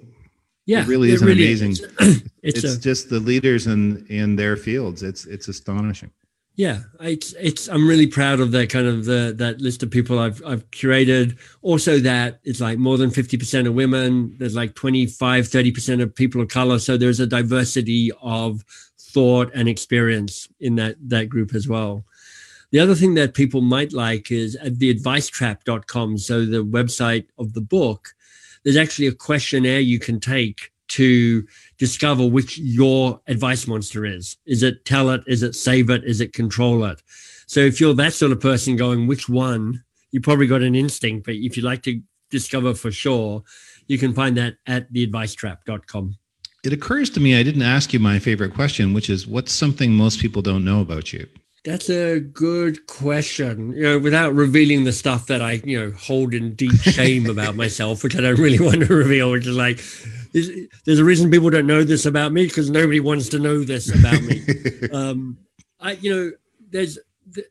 [0.66, 1.70] Yeah, it really is it really amazing.
[1.70, 1.80] Is.
[2.42, 5.02] it's, it's a, just the leaders in in their fields.
[5.02, 6.10] It's it's astonishing
[6.56, 10.18] yeah it's it's i'm really proud of that kind of the that list of people
[10.18, 11.36] i've i've curated.
[11.62, 14.34] Also that it's like more than 50% of women.
[14.38, 16.78] There's like 25 30% of people of color.
[16.78, 18.64] So there's a diversity of
[18.98, 22.04] thought and experience in that that group as well.
[22.72, 27.60] The other thing that people might like is at theadvicetrap.com so the website of the
[27.60, 28.08] book
[28.64, 31.46] there's actually a questionnaire you can take to
[31.78, 34.36] discover which your advice monster is.
[34.46, 35.22] Is it tell it?
[35.26, 36.04] Is it save it?
[36.04, 37.02] Is it control it?
[37.46, 41.26] So if you're that sort of person going, which one, you probably got an instinct,
[41.26, 42.00] but if you'd like to
[42.30, 43.42] discover for sure,
[43.86, 46.16] you can find that at theadvicetrap.com.
[46.64, 49.92] It occurs to me I didn't ask you my favorite question, which is what's something
[49.92, 51.28] most people don't know about you?
[51.66, 53.72] That's a good question.
[53.72, 57.56] You know, without revealing the stuff that I, you know, hold in deep shame about
[57.56, 59.82] myself, which I don't really want to reveal, which is like
[60.32, 63.92] there's a reason people don't know this about me because nobody wants to know this
[63.92, 64.44] about me.
[64.92, 65.38] um,
[65.80, 66.30] I, you know,
[66.70, 67.44] there's the,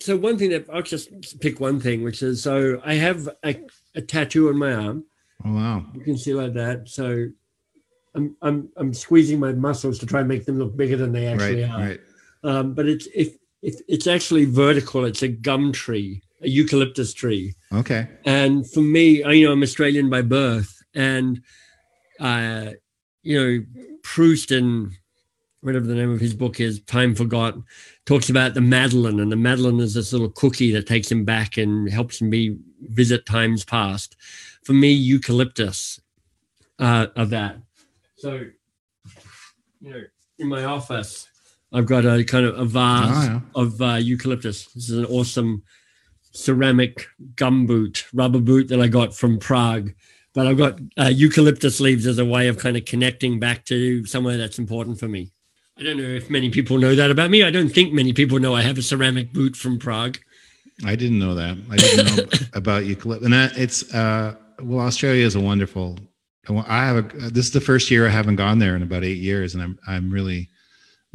[0.00, 3.60] so one thing that I'll just pick one thing, which is so I have a,
[3.94, 5.04] a tattoo on my arm.
[5.44, 5.84] Oh wow!
[5.92, 6.88] You can see like that.
[6.88, 7.26] So
[8.14, 11.26] I'm I'm I'm squeezing my muscles to try and make them look bigger than they
[11.26, 11.78] actually right, are.
[11.88, 12.00] Right.
[12.46, 15.04] Um, but it's if if it's actually vertical.
[15.04, 17.56] It's a gum tree, a eucalyptus tree.
[17.72, 18.08] Okay.
[18.24, 21.42] And for me, I, you know, I'm Australian by birth, and
[22.20, 22.70] uh,
[23.22, 23.64] you know
[24.02, 24.92] Proust and
[25.60, 27.56] whatever the name of his book is, Time Forgot,
[28.04, 31.56] talks about the Madeleine, and the Madeleine is this little cookie that takes him back
[31.56, 34.14] and helps him be visit times past.
[34.62, 36.00] For me, eucalyptus
[36.78, 37.56] uh, of that.
[38.18, 38.42] So,
[39.80, 40.02] you know,
[40.38, 41.28] in my office,
[41.72, 43.40] I've got a kind of a vase oh, yeah.
[43.54, 44.66] of uh, eucalyptus.
[44.66, 45.62] This is an awesome
[46.32, 49.92] ceramic gum boot, rubber boot that I got from Prague
[50.36, 54.04] but I've got uh, eucalyptus leaves as a way of kind of connecting back to
[54.04, 55.32] somewhere that's important for me.
[55.78, 57.42] I don't know if many people know that about me.
[57.42, 60.18] I don't think many people know I have a ceramic boot from Prague.
[60.84, 61.56] I didn't know that.
[61.70, 63.24] I didn't know about eucalyptus.
[63.24, 65.96] And it's, uh, well, Australia is a wonderful,
[66.50, 69.18] I have a, this is the first year I haven't gone there in about eight
[69.18, 70.50] years and I'm, I'm really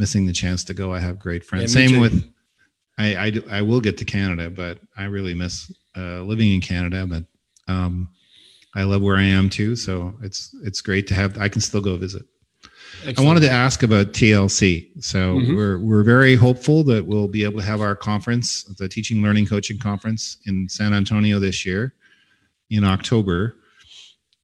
[0.02, 0.92] missing the chance to go.
[0.92, 1.76] I have great friends.
[1.76, 2.02] Yeah, Same too.
[2.02, 2.34] with,
[2.98, 6.60] I, I, do, I will get to Canada, but I really miss uh, living in
[6.60, 7.06] Canada.
[7.06, 7.24] But
[7.72, 8.10] um,
[8.74, 9.76] I love where I am too.
[9.76, 11.38] So it's it's great to have.
[11.38, 12.24] I can still go visit.
[13.06, 13.20] Excellent.
[13.20, 15.04] I wanted to ask about TLC.
[15.04, 15.56] So mm-hmm.
[15.56, 19.46] we're we're very hopeful that we'll be able to have our conference, the Teaching Learning
[19.46, 21.94] Coaching Conference in San Antonio this year,
[22.72, 23.56] in October.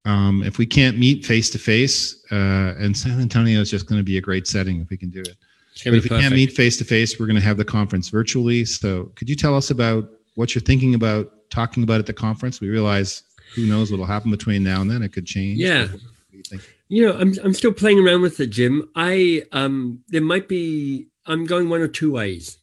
[0.05, 4.05] Um, if we can't meet face to face, and San Antonio is just going to
[4.05, 5.35] be a great setting if we can do it.
[5.83, 6.21] But if we perfect.
[6.21, 8.65] can't meet face to face, we're going to have the conference virtually.
[8.65, 12.61] So could you tell us about what you're thinking about talking about at the conference?
[12.61, 13.23] We realize
[13.55, 15.01] who knows what'll happen between now and then?
[15.03, 15.59] It could change.
[15.59, 15.87] Yeah.
[16.31, 16.59] You,
[16.89, 18.89] you know, I'm I'm still playing around with it, Jim.
[18.95, 22.57] I um there might be I'm going one or two ways.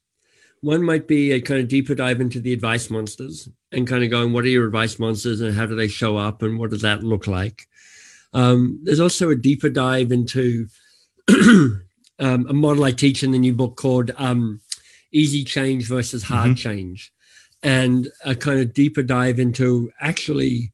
[0.61, 4.11] One might be a kind of deeper dive into the advice monsters and kind of
[4.11, 6.81] going, what are your advice monsters and how do they show up and what does
[6.81, 7.67] that look like?
[8.33, 10.69] Um, there's also a deeper dive into
[12.19, 14.61] um, a model I teach in the new book called um,
[15.13, 16.55] Easy Change versus Hard mm-hmm.
[16.55, 17.13] Change,
[17.63, 20.73] and a kind of deeper dive into actually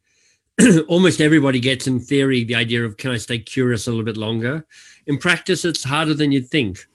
[0.88, 4.16] almost everybody gets in theory the idea of can I stay curious a little bit
[4.16, 4.66] longer?
[5.06, 6.86] In practice, it's harder than you'd think.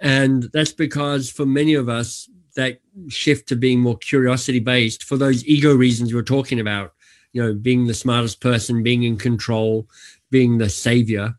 [0.00, 5.16] And that's because for many of us, that shift to being more curiosity based for
[5.16, 6.94] those ego reasons you were talking about,
[7.32, 9.88] you know, being the smartest person, being in control,
[10.30, 11.34] being the savior,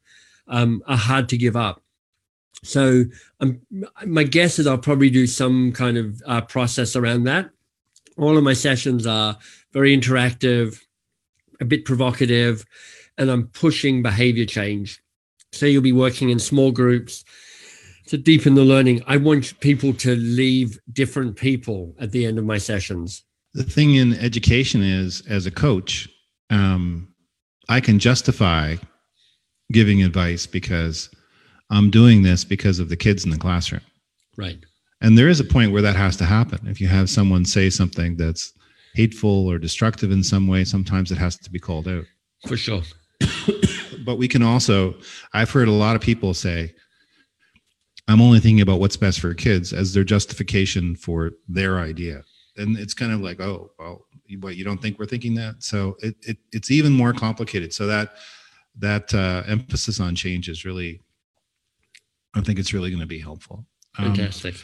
[0.47, 1.82] um, are hard to give up.
[2.66, 3.05] So
[3.39, 3.61] um,
[4.05, 7.49] my guess is I'll probably do some kind of uh, process around that.
[8.18, 9.38] All of my sessions are
[9.72, 10.82] very interactive,
[11.59, 12.66] a bit provocative,
[13.18, 15.01] and I'm pushing behavior change.
[15.51, 17.24] So you'll be working in small groups
[18.07, 19.03] to deepen the learning.
[19.07, 23.24] I want people to leave different people at the end of my sessions.
[23.53, 26.09] The thing in education is, as a coach,
[26.49, 27.13] um,
[27.70, 28.76] I can justify
[29.72, 31.09] giving advice because
[31.70, 33.82] I'm doing this because of the kids in the classroom.
[34.38, 34.59] Right.
[35.01, 36.68] And there is a point where that has to happen.
[36.68, 38.53] If you have someone say something that's
[38.93, 42.05] hateful or destructive in some way, sometimes it has to be called out.
[42.47, 42.82] For sure.
[44.05, 44.95] but we can also,
[45.34, 46.74] I've heard a lot of people say,
[48.07, 52.24] I'm only thinking about what's best for kids as their justification for their idea.
[52.57, 54.05] And it's kind of like, oh, well,
[54.39, 55.61] what you don't think we're thinking that?
[55.63, 57.74] So it, it it's even more complicated.
[57.74, 58.16] So that
[58.78, 61.01] that uh, emphasis on change is really,
[62.36, 63.65] I think it's really going to be helpful.
[63.97, 64.55] Um, Fantastic.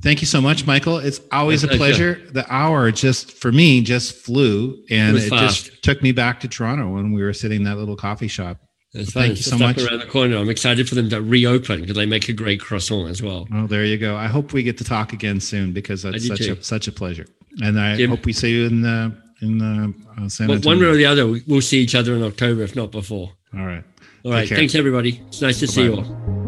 [0.00, 0.98] Thank you so much, Michael.
[0.98, 2.14] It's always a pleasure.
[2.30, 6.48] The hour just for me just flew, and it, it just took me back to
[6.48, 8.56] Toronto when we were sitting in that little coffee shop.
[8.94, 9.78] Thank you so much.
[9.78, 10.36] Around the corner.
[10.36, 13.46] I'm excited for them to reopen because they make a great croissant as well.
[13.54, 14.16] Oh, there you go.
[14.16, 17.26] I hope we get to talk again soon because that's such a such a pleasure.
[17.62, 20.66] And I Jim, hope we see you in the in the uh, San Antonio.
[20.66, 23.30] One way or the other, we'll see each other in October, if not before.
[23.54, 23.84] All right.
[24.24, 24.48] All right.
[24.48, 25.20] Thanks, everybody.
[25.28, 25.72] It's nice to Bye-bye.
[25.72, 26.41] see you all.